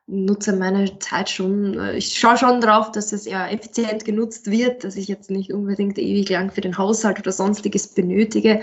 nutze 0.08 0.54
meine 0.54 1.00
Zeit 1.00 1.30
schon, 1.30 1.80
äh, 1.80 1.98
ich 1.98 2.18
schaue 2.18 2.38
schon 2.38 2.62
drauf, 2.62 2.92
dass 2.92 3.14
es 3.14 3.26
eher 3.26 3.52
effizient 3.52 4.06
genutzt 4.06 4.50
wird, 4.50 4.84
dass 4.84 4.96
ich 4.96 5.08
jetzt 5.08 5.30
nicht 5.30 5.54
unbedingt 5.54 5.98
ewig 5.98 6.30
lang 6.30 6.52
für 6.52 6.62
den 6.62 6.78
Haushalt 6.78 7.20
oder 7.20 7.32
sonstiges 7.32 7.88
benötige. 7.90 8.62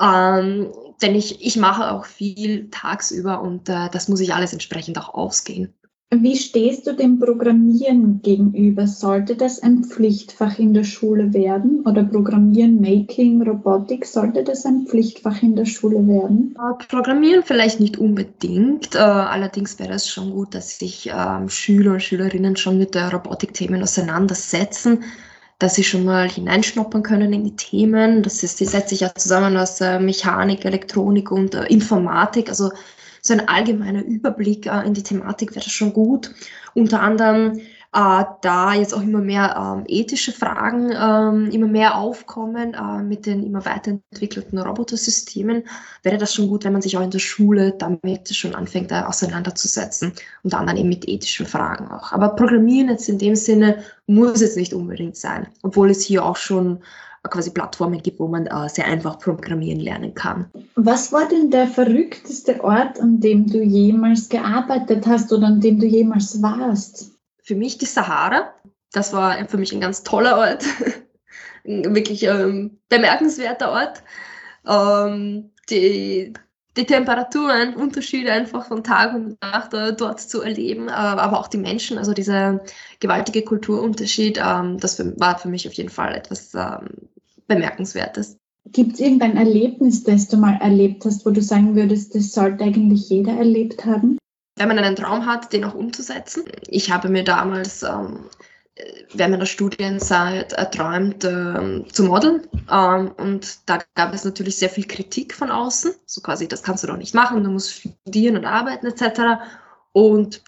Ähm, 0.00 0.72
denn 1.02 1.14
ich, 1.14 1.44
ich 1.44 1.56
mache 1.56 1.92
auch 1.92 2.04
viel 2.06 2.70
tagsüber 2.70 3.40
und 3.42 3.68
äh, 3.68 3.88
das 3.90 4.08
muss 4.08 4.20
ich 4.20 4.34
alles 4.34 4.52
entsprechend 4.52 4.98
auch 4.98 5.14
ausgehen. 5.14 5.74
Wie 6.10 6.36
stehst 6.36 6.86
du 6.86 6.94
dem 6.94 7.18
Programmieren 7.18 8.22
gegenüber? 8.22 8.86
Sollte 8.86 9.36
das 9.36 9.62
ein 9.62 9.84
Pflichtfach 9.84 10.58
in 10.58 10.72
der 10.72 10.84
Schule 10.84 11.34
werden? 11.34 11.82
Oder 11.84 12.02
Programmieren, 12.02 12.80
Making, 12.80 13.42
Robotik, 13.42 14.06
sollte 14.06 14.42
das 14.42 14.64
ein 14.64 14.86
Pflichtfach 14.86 15.42
in 15.42 15.54
der 15.54 15.66
Schule 15.66 16.08
werden? 16.08 16.56
Äh, 16.56 16.82
Programmieren 16.88 17.42
vielleicht 17.42 17.78
nicht 17.78 17.98
unbedingt. 17.98 18.94
Äh, 18.94 19.00
allerdings 19.00 19.78
wäre 19.78 19.92
es 19.92 20.08
schon 20.08 20.30
gut, 20.30 20.54
dass 20.54 20.78
sich 20.78 21.10
ähm, 21.14 21.50
Schüler 21.50 21.92
und 21.92 22.02
Schülerinnen 22.02 22.56
schon 22.56 22.78
mit 22.78 22.94
der 22.94 23.12
Robotikthemen 23.12 23.82
auseinandersetzen, 23.82 25.04
dass 25.58 25.74
sie 25.74 25.84
schon 25.84 26.06
mal 26.06 26.30
hineinschnuppern 26.30 27.02
können 27.02 27.34
in 27.34 27.44
die 27.44 27.56
Themen. 27.56 28.22
Das 28.22 28.42
ist, 28.42 28.60
die 28.60 28.64
setzt 28.64 28.88
sich 28.88 29.00
ja 29.00 29.14
zusammen 29.14 29.58
aus 29.58 29.78
äh, 29.82 30.00
Mechanik, 30.00 30.64
Elektronik 30.64 31.30
und 31.30 31.54
Informatik. 31.54 32.48
Also 32.48 32.70
so 33.28 33.34
ein 33.34 33.48
allgemeiner 33.48 34.04
Überblick 34.04 34.66
äh, 34.66 34.86
in 34.86 34.94
die 34.94 35.02
Thematik 35.02 35.54
wäre 35.54 35.68
schon 35.68 35.92
gut. 35.92 36.34
Unter 36.74 37.00
anderem 37.00 37.60
äh, 37.94 38.24
da 38.42 38.74
jetzt 38.74 38.92
auch 38.92 39.00
immer 39.00 39.20
mehr 39.20 39.76
ähm, 39.78 39.84
ethische 39.86 40.32
Fragen 40.32 40.90
ähm, 40.92 41.50
immer 41.50 41.66
mehr 41.66 41.96
aufkommen 41.96 42.74
äh, 42.74 43.02
mit 43.02 43.24
den 43.24 43.42
immer 43.42 43.64
weiterentwickelten 43.64 44.58
Robotersystemen, 44.58 45.64
wäre 46.02 46.18
das 46.18 46.34
schon 46.34 46.48
gut, 46.48 46.64
wenn 46.64 46.74
man 46.74 46.82
sich 46.82 46.98
auch 46.98 47.02
in 47.02 47.10
der 47.10 47.18
Schule 47.18 47.74
damit 47.78 48.34
schon 48.34 48.54
anfängt, 48.54 48.92
äh, 48.92 49.02
auseinanderzusetzen 49.06 50.12
und 50.42 50.52
dann, 50.52 50.66
dann 50.66 50.76
eben 50.76 50.90
mit 50.90 51.08
ethischen 51.08 51.46
Fragen 51.46 51.88
auch. 51.88 52.12
Aber 52.12 52.30
Programmieren 52.36 52.90
jetzt 52.90 53.08
in 53.08 53.18
dem 53.18 53.36
Sinne 53.36 53.82
muss 54.06 54.42
jetzt 54.42 54.56
nicht 54.58 54.74
unbedingt 54.74 55.16
sein, 55.16 55.48
obwohl 55.62 55.90
es 55.90 56.02
hier 56.02 56.26
auch 56.26 56.36
schon 56.36 56.80
quasi 57.30 57.50
Plattformen 57.50 58.02
gibt, 58.02 58.20
wo 58.20 58.28
man 58.28 58.46
äh, 58.46 58.68
sehr 58.68 58.86
einfach 58.86 59.18
programmieren 59.18 59.80
lernen 59.80 60.14
kann. 60.14 60.50
Was 60.74 61.12
war 61.12 61.28
denn 61.28 61.50
der 61.50 61.66
verrückteste 61.66 62.62
Ort, 62.62 63.00
an 63.00 63.20
dem 63.20 63.46
du 63.46 63.62
jemals 63.62 64.28
gearbeitet 64.28 65.06
hast 65.06 65.32
oder 65.32 65.46
an 65.46 65.60
dem 65.60 65.78
du 65.78 65.86
jemals 65.86 66.40
warst? 66.42 67.12
Für 67.42 67.54
mich 67.54 67.78
die 67.78 67.86
Sahara. 67.86 68.52
Das 68.92 69.12
war 69.12 69.46
für 69.48 69.58
mich 69.58 69.72
ein 69.72 69.80
ganz 69.80 70.02
toller 70.02 70.38
Ort. 70.38 70.64
Wirklich 71.64 72.22
ähm, 72.22 72.78
bemerkenswerter 72.88 73.70
Ort. 73.70 74.02
Ähm, 74.66 75.50
die, 75.70 76.32
die 76.76 76.86
Temperaturen, 76.86 77.74
Unterschiede 77.74 78.32
einfach 78.32 78.66
von 78.66 78.84
Tag 78.84 79.14
und 79.14 79.40
Nacht 79.42 79.74
äh, 79.74 79.94
dort 79.94 80.20
zu 80.20 80.42
erleben, 80.42 80.88
äh, 80.88 80.92
aber 80.92 81.38
auch 81.38 81.48
die 81.48 81.58
Menschen, 81.58 81.98
also 81.98 82.12
dieser 82.12 82.60
gewaltige 83.00 83.42
Kulturunterschied, 83.42 84.40
ähm, 84.42 84.78
das 84.78 84.96
für, 84.96 85.18
war 85.18 85.38
für 85.38 85.48
mich 85.48 85.66
auf 85.66 85.74
jeden 85.74 85.90
Fall 85.90 86.14
etwas 86.14 86.54
ähm, 86.54 87.08
Bemerkenswertes. 87.48 88.36
Gibt 88.66 88.94
es 88.94 89.00
irgendein 89.00 89.36
Erlebnis, 89.36 90.04
das 90.04 90.28
du 90.28 90.36
mal 90.36 90.58
erlebt 90.60 91.04
hast, 91.04 91.24
wo 91.24 91.30
du 91.30 91.42
sagen 91.42 91.74
würdest, 91.74 92.14
das 92.14 92.32
sollte 92.32 92.64
eigentlich 92.64 93.08
jeder 93.08 93.32
erlebt 93.32 93.84
haben? 93.84 94.18
Wenn 94.56 94.68
man 94.68 94.78
einen 94.78 94.96
Traum 94.96 95.24
hat, 95.26 95.52
den 95.52 95.64
auch 95.64 95.74
umzusetzen. 95.74 96.44
Ich 96.68 96.90
habe 96.90 97.08
mir 97.08 97.24
damals 97.24 97.82
ähm, 97.82 98.24
während 99.14 99.32
meiner 99.32 99.46
Studienzeit 99.46 100.52
erträumt, 100.52 101.24
ähm, 101.24 101.86
zu 101.90 102.04
modeln. 102.04 102.46
Ähm, 102.70 103.12
und 103.16 103.58
da 103.66 103.78
gab 103.94 104.12
es 104.12 104.24
natürlich 104.24 104.56
sehr 104.56 104.68
viel 104.68 104.86
Kritik 104.86 105.34
von 105.34 105.50
außen. 105.50 105.92
So 106.06 106.20
quasi, 106.20 106.46
das 106.46 106.62
kannst 106.62 106.82
du 106.82 106.88
doch 106.88 106.96
nicht 106.96 107.14
machen, 107.14 107.42
du 107.44 107.50
musst 107.50 107.72
studieren 107.72 108.36
und 108.36 108.44
arbeiten 108.44 108.86
etc. 108.86 109.40
Und 109.92 110.42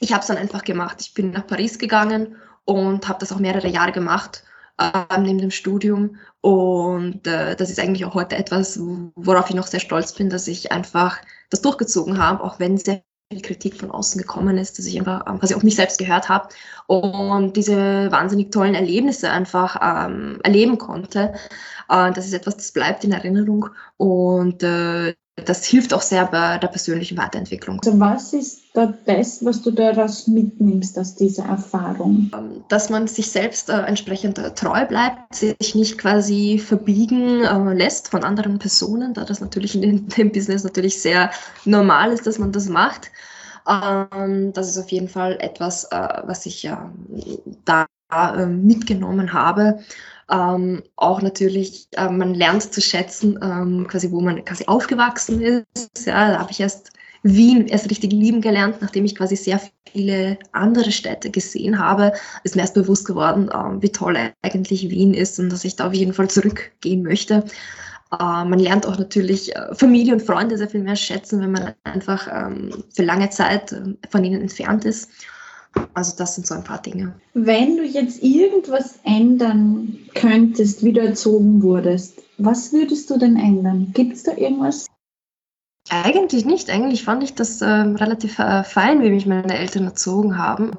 ich 0.00 0.12
habe 0.12 0.20
es 0.20 0.26
dann 0.26 0.36
einfach 0.36 0.62
gemacht. 0.62 0.98
Ich 1.00 1.14
bin 1.14 1.30
nach 1.30 1.46
Paris 1.46 1.78
gegangen 1.78 2.36
und 2.64 3.08
habe 3.08 3.18
das 3.18 3.32
auch 3.32 3.38
mehrere 3.38 3.68
Jahre 3.68 3.92
gemacht 3.92 4.44
äh, 4.78 5.18
neben 5.18 5.38
dem 5.38 5.50
Studium. 5.50 6.16
Und 6.40 7.26
äh, 7.26 7.56
das 7.56 7.70
ist 7.70 7.80
eigentlich 7.80 8.04
auch 8.04 8.14
heute 8.14 8.36
etwas, 8.36 8.78
worauf 9.16 9.48
ich 9.50 9.56
noch 9.56 9.66
sehr 9.66 9.80
stolz 9.80 10.12
bin, 10.12 10.30
dass 10.30 10.48
ich 10.48 10.72
einfach 10.72 11.18
das 11.50 11.62
durchgezogen 11.62 12.18
habe, 12.18 12.42
auch 12.42 12.58
wenn 12.60 12.76
sehr 12.76 13.02
viel 13.32 13.42
Kritik 13.42 13.74
von 13.74 13.90
außen 13.90 14.20
gekommen 14.20 14.56
ist, 14.56 14.78
dass 14.78 14.86
ich 14.86 14.98
einfach 14.98 15.26
ähm, 15.26 15.40
quasi 15.40 15.54
auf 15.54 15.64
mich 15.64 15.74
selbst 15.74 15.98
gehört 15.98 16.28
habe 16.28 16.48
und 16.86 17.56
diese 17.56 18.10
wahnsinnig 18.12 18.52
tollen 18.52 18.76
Erlebnisse 18.76 19.30
einfach 19.30 19.76
ähm, 19.82 20.38
erleben 20.44 20.78
konnte. 20.78 21.34
Äh, 21.88 22.12
das 22.12 22.26
ist 22.26 22.34
etwas, 22.34 22.56
das 22.56 22.72
bleibt 22.72 23.02
in 23.02 23.12
Erinnerung 23.12 23.70
und 23.96 24.62
äh, 24.62 25.14
das 25.44 25.66
hilft 25.66 25.92
auch 25.92 26.00
sehr 26.00 26.24
bei 26.26 26.56
der 26.56 26.68
persönlichen 26.68 27.18
Weiterentwicklung. 27.18 27.78
Also 27.84 28.00
was 28.00 28.32
ist 28.32 28.62
das, 28.72 29.44
was 29.44 29.60
du 29.62 29.70
daraus 29.70 30.26
mitnimmst 30.26 30.98
aus 30.98 31.14
dieser 31.14 31.44
Erfahrung? 31.44 32.30
Ähm, 32.34 32.64
dass 32.68 32.88
man 32.88 33.06
sich 33.06 33.30
selbst 33.30 33.68
äh, 33.68 33.74
entsprechend 33.82 34.38
äh, 34.38 34.54
treu 34.54 34.86
bleibt, 34.86 35.34
sich 35.34 35.74
nicht 35.74 35.98
quasi 35.98 36.58
verbiegen 36.58 37.44
äh, 37.44 37.74
lässt 37.74 38.08
von 38.08 38.24
anderen 38.24 38.58
Personen, 38.58 39.12
da 39.12 39.24
das 39.24 39.40
natürlich 39.40 39.80
in 39.80 40.08
dem 40.08 40.32
Business 40.32 40.64
natürlich 40.64 41.02
sehr 41.02 41.30
normal 41.66 42.12
ist, 42.12 42.26
dass 42.26 42.38
man 42.38 42.52
das 42.52 42.68
macht. 42.68 43.10
Ähm, 43.68 44.54
das 44.54 44.68
ist 44.68 44.78
auf 44.78 44.88
jeden 44.90 45.08
Fall 45.08 45.36
etwas, 45.40 45.86
was 45.90 46.46
ich 46.46 46.68
da 47.64 47.86
ähm, 48.10 48.64
mitgenommen 48.64 49.32
habe 49.34 49.80
ähm, 50.30 50.82
auch 50.96 51.22
natürlich, 51.22 51.88
äh, 51.92 52.08
man 52.08 52.34
lernt 52.34 52.72
zu 52.72 52.80
schätzen, 52.80 53.38
ähm, 53.42 53.86
quasi 53.88 54.10
wo 54.10 54.20
man 54.20 54.44
quasi 54.44 54.64
aufgewachsen 54.66 55.40
ist. 55.40 56.06
Ja, 56.06 56.32
da 56.32 56.38
habe 56.40 56.50
ich 56.50 56.60
erst 56.60 56.90
Wien 57.22 57.66
erst 57.66 57.90
richtig 57.90 58.12
lieben 58.12 58.40
gelernt, 58.40 58.76
nachdem 58.80 59.04
ich 59.04 59.16
quasi 59.16 59.36
sehr 59.36 59.60
viele 59.90 60.38
andere 60.52 60.92
Städte 60.92 61.30
gesehen 61.30 61.78
habe, 61.78 62.12
ist 62.44 62.54
mir 62.54 62.62
erst 62.62 62.74
bewusst 62.74 63.06
geworden, 63.06 63.48
äh, 63.48 63.82
wie 63.82 63.90
toll 63.90 64.16
eigentlich 64.42 64.90
Wien 64.90 65.14
ist 65.14 65.38
und 65.38 65.50
dass 65.50 65.64
ich 65.64 65.76
da 65.76 65.88
auf 65.88 65.94
jeden 65.94 66.12
Fall 66.12 66.28
zurückgehen 66.28 67.02
möchte. 67.02 67.44
Äh, 68.12 68.44
man 68.44 68.58
lernt 68.58 68.86
auch 68.86 68.98
natürlich 68.98 69.54
äh, 69.54 69.74
Familie 69.74 70.14
und 70.14 70.22
Freunde 70.22 70.58
sehr 70.58 70.68
viel 70.68 70.82
mehr 70.82 70.96
schätzen, 70.96 71.40
wenn 71.40 71.52
man 71.52 71.72
einfach 71.84 72.28
ähm, 72.30 72.84
für 72.94 73.02
lange 73.02 73.30
Zeit 73.30 73.72
äh, 73.72 73.94
von 74.10 74.24
ihnen 74.24 74.42
entfernt 74.42 74.84
ist. 74.84 75.10
Also 75.94 76.14
das 76.16 76.34
sind 76.34 76.46
so 76.46 76.54
ein 76.54 76.64
paar 76.64 76.82
Dinge. 76.82 77.14
Wenn 77.34 77.76
du 77.76 77.84
jetzt 77.84 78.22
irgendwas 78.22 78.98
ändern 79.04 79.98
könntest, 80.14 80.84
wie 80.84 80.92
du 80.92 81.00
erzogen 81.00 81.62
wurdest, 81.62 82.22
was 82.38 82.72
würdest 82.72 83.08
du 83.10 83.18
denn 83.18 83.36
ändern? 83.36 83.92
Gibt 83.94 84.14
es 84.14 84.22
da 84.22 84.36
irgendwas? 84.36 84.86
Eigentlich 85.88 86.44
nicht. 86.44 86.68
Eigentlich 86.70 87.04
fand 87.04 87.22
ich 87.22 87.34
das 87.34 87.62
äh, 87.62 87.66
relativ 87.66 88.38
äh, 88.38 88.64
fein, 88.64 89.02
wie 89.02 89.10
mich 89.10 89.26
meine 89.26 89.56
Eltern 89.56 89.84
erzogen 89.84 90.36
haben. 90.36 90.72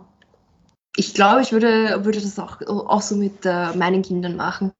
Ich 0.96 1.14
glaube, 1.14 1.42
ich 1.42 1.52
würde, 1.52 2.04
würde 2.04 2.20
das 2.20 2.40
auch, 2.40 2.62
auch 2.68 3.02
so 3.02 3.16
mit 3.16 3.46
äh, 3.46 3.76
meinen 3.76 4.02
Kindern 4.02 4.36
machen. 4.36 4.72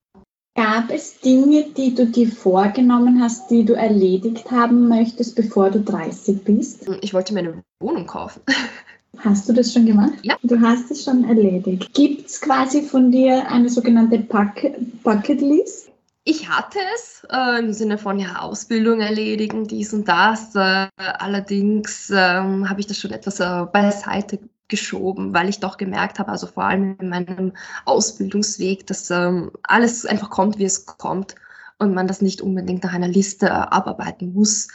Gab 0.56 0.90
es 0.90 1.20
Dinge, 1.20 1.66
die 1.78 1.94
du 1.94 2.08
dir 2.08 2.32
vorgenommen 2.32 3.22
hast, 3.22 3.52
die 3.52 3.64
du 3.64 3.74
erledigt 3.74 4.50
haben 4.50 4.88
möchtest, 4.88 5.36
bevor 5.36 5.70
du 5.70 5.82
30 5.82 6.44
bist? 6.44 6.90
Ich 7.02 7.14
wollte 7.14 7.36
mir 7.36 7.42
eine 7.42 7.64
Wohnung 7.80 8.08
kaufen. 8.08 8.42
Hast 9.20 9.50
du 9.50 9.54
das 9.54 9.74
schon 9.74 9.86
gemacht? 9.86 10.14
Ja. 10.22 10.38
Du 10.44 10.60
hast 10.62 10.92
es 10.92 11.04
schon 11.04 11.24
erledigt. 11.24 11.94
Gibt 11.94 12.28
es 12.28 12.40
quasi 12.40 12.84
von 12.84 13.12
dir 13.12 13.50
eine 13.52 13.70
sogenannte 13.70 14.20
Bucket, 14.20 15.04
Bucket 15.04 15.42
List? 15.42 15.90
Ich 16.24 16.50
hatte 16.50 16.80
es 16.94 17.26
äh, 17.32 17.60
im 17.60 17.72
Sinne 17.74 17.98
von 17.98 18.20
ja, 18.20 18.40
Ausbildung 18.40 19.00
erledigen, 19.00 19.66
dies 19.66 19.94
und 19.94 20.08
das. 20.08 20.54
Äh, 20.56 20.88
allerdings 20.98 22.10
ähm, 22.10 22.70
habe 22.70 22.82
ich 22.82 22.88
das 22.88 23.00
schon 23.00 23.12
etwas 23.12 23.40
äh, 23.40 23.66
beiseite 23.72 24.40
geschoben, 24.68 25.34
weil 25.34 25.48
ich 25.48 25.62
doch 25.62 25.78
gemerkt 25.78 26.20
habe, 26.20 26.30
also 26.30 26.48
vor 26.48 26.66
allem 26.66 26.98
in 27.00 27.10
meinem 27.10 27.54
Ausbildungsweg, 27.86 28.86
dass 28.88 29.10
ähm, 29.10 29.52
alles 29.64 30.06
einfach 30.06 30.30
kommt, 30.30 30.60
wie 30.60 30.66
es 30.66 30.86
kommt 30.86 31.36
und 31.80 31.94
man 31.94 32.08
das 32.08 32.22
nicht 32.22 32.42
unbedingt 32.42 32.84
nach 32.84 32.94
einer 32.94 33.08
Liste 33.08 33.48
äh, 33.48 33.50
abarbeiten 33.50 34.34
muss. 34.34 34.68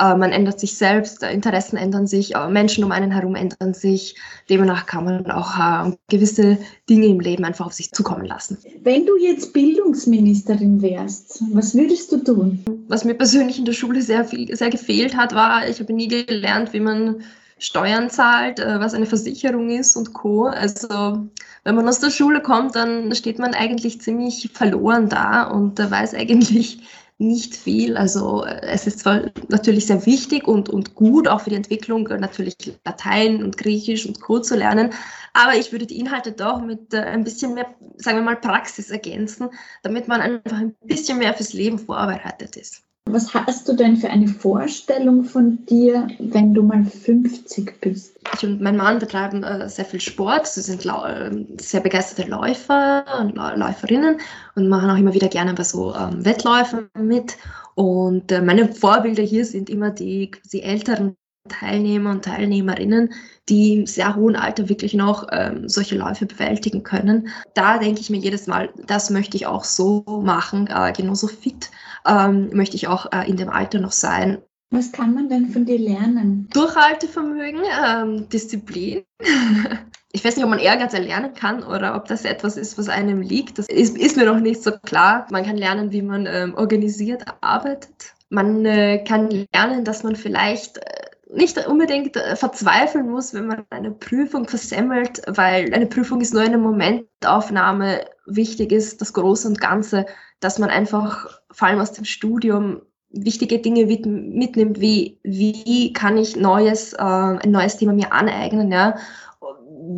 Äh, 0.00 0.16
man 0.16 0.32
ändert 0.32 0.58
sich 0.58 0.74
selbst, 0.74 1.22
äh, 1.22 1.32
Interessen 1.32 1.76
ändern 1.76 2.06
sich, 2.06 2.34
äh, 2.34 2.48
Menschen 2.48 2.84
um 2.84 2.92
einen 2.92 3.10
herum 3.10 3.34
ändern 3.34 3.74
sich. 3.74 4.14
Demnach 4.48 4.86
kann 4.86 5.04
man 5.04 5.30
auch 5.30 5.94
gewisse 6.08 6.58
Dinge 6.88 7.06
im 7.06 7.20
Leben 7.20 7.44
einfach 7.44 7.66
auf 7.66 7.72
sich 7.72 7.92
zukommen 7.92 8.24
lassen. 8.24 8.58
Wenn 8.82 9.06
du 9.06 9.16
jetzt 9.16 9.52
Bildungsministerin 9.52 10.80
wärst, 10.82 11.42
was 11.52 11.74
würdest 11.74 12.10
du 12.12 12.18
tun? 12.18 12.64
Was 12.88 13.04
mir 13.04 13.14
persönlich 13.14 13.58
in 13.58 13.64
der 13.64 13.72
Schule 13.72 14.02
sehr, 14.02 14.24
viel, 14.24 14.54
sehr 14.56 14.70
gefehlt 14.70 15.16
hat, 15.16 15.34
war, 15.34 15.68
ich 15.68 15.78
habe 15.80 15.92
nie 15.92 16.08
gelernt, 16.08 16.72
wie 16.72 16.80
man 16.80 17.22
Steuern 17.58 18.10
zahlt, 18.10 18.58
was 18.58 18.94
eine 18.94 19.06
Versicherung 19.06 19.70
ist 19.70 19.94
und 19.94 20.14
Co. 20.14 20.46
Also 20.46 21.28
wenn 21.62 21.74
man 21.74 21.88
aus 21.88 22.00
der 22.00 22.10
Schule 22.10 22.40
kommt, 22.40 22.74
dann 22.74 23.14
steht 23.14 23.38
man 23.38 23.54
eigentlich 23.54 24.00
ziemlich 24.00 24.50
verloren 24.52 25.08
da 25.08 25.44
und 25.44 25.78
weiß 25.78 26.14
eigentlich 26.14 26.80
nicht 27.20 27.54
viel. 27.54 27.96
Also 27.96 28.44
äh, 28.44 28.60
es 28.62 28.86
ist 28.86 29.00
zwar 29.00 29.30
natürlich 29.48 29.86
sehr 29.86 30.04
wichtig 30.06 30.48
und, 30.48 30.68
und 30.68 30.94
gut, 30.94 31.28
auch 31.28 31.42
für 31.42 31.50
die 31.50 31.56
Entwicklung 31.56 32.08
äh, 32.08 32.18
natürlich 32.18 32.56
Latein 32.84 33.44
und 33.44 33.56
Griechisch 33.56 34.06
und 34.06 34.20
Co. 34.20 34.40
zu 34.40 34.56
lernen, 34.56 34.92
aber 35.34 35.54
ich 35.56 35.70
würde 35.70 35.86
die 35.86 35.98
Inhalte 35.98 36.32
doch 36.32 36.60
mit 36.60 36.92
äh, 36.94 37.00
ein 37.02 37.24
bisschen 37.24 37.54
mehr, 37.54 37.66
sagen 37.96 38.18
wir 38.18 38.22
mal, 38.22 38.36
Praxis 38.36 38.90
ergänzen, 38.90 39.50
damit 39.82 40.08
man 40.08 40.20
einfach 40.20 40.58
ein 40.58 40.74
bisschen 40.82 41.18
mehr 41.18 41.34
fürs 41.34 41.52
Leben 41.52 41.78
vorbereitet 41.78 42.56
ist. 42.56 42.82
Was 43.12 43.34
hast 43.34 43.68
du 43.68 43.72
denn 43.72 43.96
für 43.96 44.08
eine 44.08 44.28
Vorstellung 44.28 45.24
von 45.24 45.64
dir, 45.66 46.06
wenn 46.18 46.54
du 46.54 46.62
mal 46.62 46.84
50 46.84 47.80
bist? 47.80 48.18
Ich 48.34 48.44
und 48.44 48.60
mein 48.60 48.76
Mann 48.76 48.98
betreiben 49.00 49.42
äh, 49.42 49.68
sehr 49.68 49.84
viel 49.84 50.00
Sport. 50.00 50.46
Sie 50.46 50.60
sind 50.60 50.86
äh, 50.86 51.30
sehr 51.60 51.80
begeisterte 51.80 52.30
Läufer 52.30 53.04
und 53.20 53.36
Läuferinnen 53.36 54.18
und 54.54 54.68
machen 54.68 54.90
auch 54.90 54.96
immer 54.96 55.14
wieder 55.14 55.28
gerne 55.28 55.54
bei 55.54 55.64
so 55.64 55.94
ähm, 55.94 56.24
Wettläufen 56.24 56.88
mit. 56.96 57.36
Und 57.74 58.30
äh, 58.30 58.42
meine 58.42 58.72
Vorbilder 58.72 59.22
hier 59.22 59.44
sind 59.44 59.70
immer 59.70 59.90
die, 59.90 60.30
die 60.52 60.62
älteren 60.62 61.16
Teilnehmer 61.48 62.10
und 62.10 62.24
Teilnehmerinnen, 62.24 63.12
die 63.48 63.74
im 63.74 63.86
sehr 63.86 64.14
hohen 64.14 64.36
Alter 64.36 64.68
wirklich 64.68 64.94
noch 64.94 65.26
ähm, 65.32 65.68
solche 65.68 65.96
Läufe 65.96 66.26
bewältigen 66.26 66.82
können. 66.82 67.28
Da 67.54 67.78
denke 67.78 68.00
ich 68.00 68.10
mir 68.10 68.18
jedes 68.18 68.46
Mal, 68.46 68.70
das 68.86 69.10
möchte 69.10 69.36
ich 69.36 69.46
auch 69.46 69.64
so 69.64 70.04
machen, 70.06 70.68
äh, 70.68 70.92
genauso 70.92 71.26
fit 71.26 71.70
ähm, 72.06 72.50
möchte 72.52 72.76
ich 72.76 72.88
auch 72.88 73.12
äh, 73.12 73.28
in 73.28 73.36
dem 73.36 73.50
Alter 73.50 73.80
noch 73.80 73.92
sein. 73.92 74.38
Was 74.70 74.92
kann 74.92 75.14
man 75.14 75.28
denn 75.28 75.48
von 75.50 75.64
dir 75.64 75.78
lernen? 75.78 76.48
Durchhaltevermögen, 76.52 77.62
ähm, 77.84 78.28
Disziplin. 78.28 79.02
ich 80.12 80.24
weiß 80.24 80.36
nicht, 80.36 80.44
ob 80.44 80.50
man 80.50 80.60
Ehrgeiz 80.60 80.94
erlernen 80.94 81.34
kann 81.34 81.64
oder 81.64 81.96
ob 81.96 82.06
das 82.06 82.24
etwas 82.24 82.56
ist, 82.56 82.78
was 82.78 82.88
einem 82.88 83.20
liegt. 83.20 83.58
Das 83.58 83.66
ist, 83.66 83.98
ist 83.98 84.16
mir 84.16 84.26
noch 84.26 84.38
nicht 84.38 84.62
so 84.62 84.70
klar. 84.70 85.26
Man 85.30 85.44
kann 85.44 85.56
lernen, 85.56 85.90
wie 85.90 86.02
man 86.02 86.26
ähm, 86.26 86.54
organisiert 86.54 87.24
arbeitet. 87.40 88.14
Man 88.28 88.64
äh, 88.64 89.02
kann 89.02 89.28
lernen, 89.52 89.84
dass 89.84 90.04
man 90.04 90.14
vielleicht 90.14 90.78
äh, 90.78 91.10
nicht 91.32 91.66
unbedingt 91.66 92.16
äh, 92.16 92.36
verzweifeln 92.36 93.08
muss, 93.08 93.34
wenn 93.34 93.46
man 93.46 93.64
eine 93.70 93.90
Prüfung 93.90 94.48
versemmelt, 94.48 95.22
weil 95.26 95.72
eine 95.74 95.86
Prüfung 95.86 96.20
ist 96.20 96.32
nur 96.32 96.42
eine 96.42 96.58
Momentaufnahme. 96.58 98.04
Wichtig 98.36 98.72
ist 98.72 99.00
das 99.00 99.12
Große 99.12 99.48
und 99.48 99.60
Ganze, 99.60 100.06
dass 100.40 100.58
man 100.58 100.70
einfach 100.70 101.40
vor 101.50 101.68
allem 101.68 101.80
aus 101.80 101.92
dem 101.92 102.04
Studium 102.04 102.82
wichtige 103.10 103.58
Dinge 103.58 103.86
mitnimmt, 103.86 104.80
wie 104.80 105.18
wie 105.24 105.92
kann 105.92 106.16
ich 106.16 106.36
neues, 106.36 106.92
äh, 106.92 106.98
ein 106.98 107.50
neues 107.50 107.76
Thema 107.76 107.92
mir 107.92 108.12
aneignen, 108.12 108.70
ja, 108.70 108.96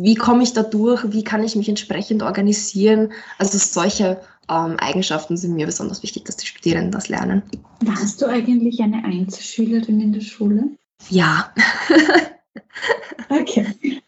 wie 0.01 0.15
komme 0.15 0.43
ich 0.43 0.53
da 0.53 0.63
durch, 0.63 1.11
wie 1.11 1.23
kann 1.23 1.43
ich 1.43 1.55
mich 1.55 1.69
entsprechend 1.69 2.23
organisieren. 2.23 3.13
Also 3.37 3.57
solche 3.57 4.21
ähm, 4.49 4.77
Eigenschaften 4.79 5.37
sind 5.37 5.53
mir 5.53 5.65
besonders 5.65 6.03
wichtig, 6.03 6.25
dass 6.25 6.37
die 6.37 6.47
Studierenden 6.47 6.91
das 6.91 7.09
lernen. 7.09 7.43
Warst 7.81 8.21
du 8.21 8.25
eigentlich 8.25 8.81
eine 8.81 9.03
Einzelschülerin 9.03 10.01
in 10.01 10.13
der 10.13 10.21
Schule? 10.21 10.69
Ja. 11.09 11.53
okay. 13.29 14.01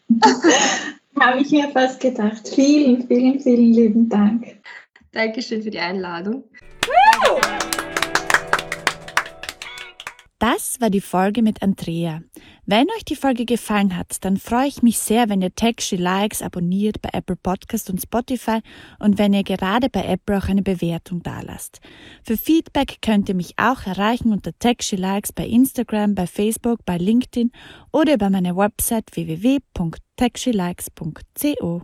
Habe 1.20 1.40
ich 1.40 1.50
mir 1.50 1.68
fast 1.70 2.00
gedacht. 2.00 2.48
Vielen, 2.48 3.06
vielen, 3.06 3.40
vielen 3.40 3.72
lieben 3.72 4.08
Dank. 4.08 4.56
Dankeschön 5.12 5.62
für 5.62 5.70
die 5.70 5.78
Einladung. 5.78 6.44
Das 10.54 10.80
war 10.80 10.90
die 10.90 11.00
Folge 11.00 11.42
mit 11.42 11.60
Andrea. 11.60 12.22
Wenn 12.66 12.86
euch 12.96 13.04
die 13.04 13.16
Folge 13.16 13.44
gefallen 13.44 13.96
hat, 13.96 14.24
dann 14.24 14.36
freue 14.36 14.68
ich 14.68 14.80
mich 14.80 15.00
sehr, 15.00 15.28
wenn 15.28 15.42
ihr 15.42 15.52
Techshy 15.52 15.96
Likes 15.96 16.40
abonniert 16.40 17.02
bei 17.02 17.08
Apple 17.14 17.34
Podcast 17.34 17.90
und 17.90 18.00
Spotify 18.00 18.60
und 19.00 19.18
wenn 19.18 19.32
ihr 19.32 19.42
gerade 19.42 19.90
bei 19.90 20.04
Apple 20.04 20.38
auch 20.38 20.48
eine 20.48 20.62
Bewertung 20.62 21.24
dalasst. 21.24 21.80
Für 22.22 22.36
Feedback 22.36 22.98
könnt 23.02 23.28
ihr 23.28 23.34
mich 23.34 23.54
auch 23.56 23.86
erreichen 23.86 24.32
unter 24.32 24.56
Techshy 24.56 24.94
Likes 24.94 25.32
bei 25.32 25.48
Instagram, 25.48 26.14
bei 26.14 26.28
Facebook, 26.28 26.84
bei 26.84 26.96
LinkedIn 26.96 27.50
oder 27.90 28.14
über 28.14 28.30
meine 28.30 28.56
Website 28.56 29.16
www.techshylikes.co. 29.16 31.82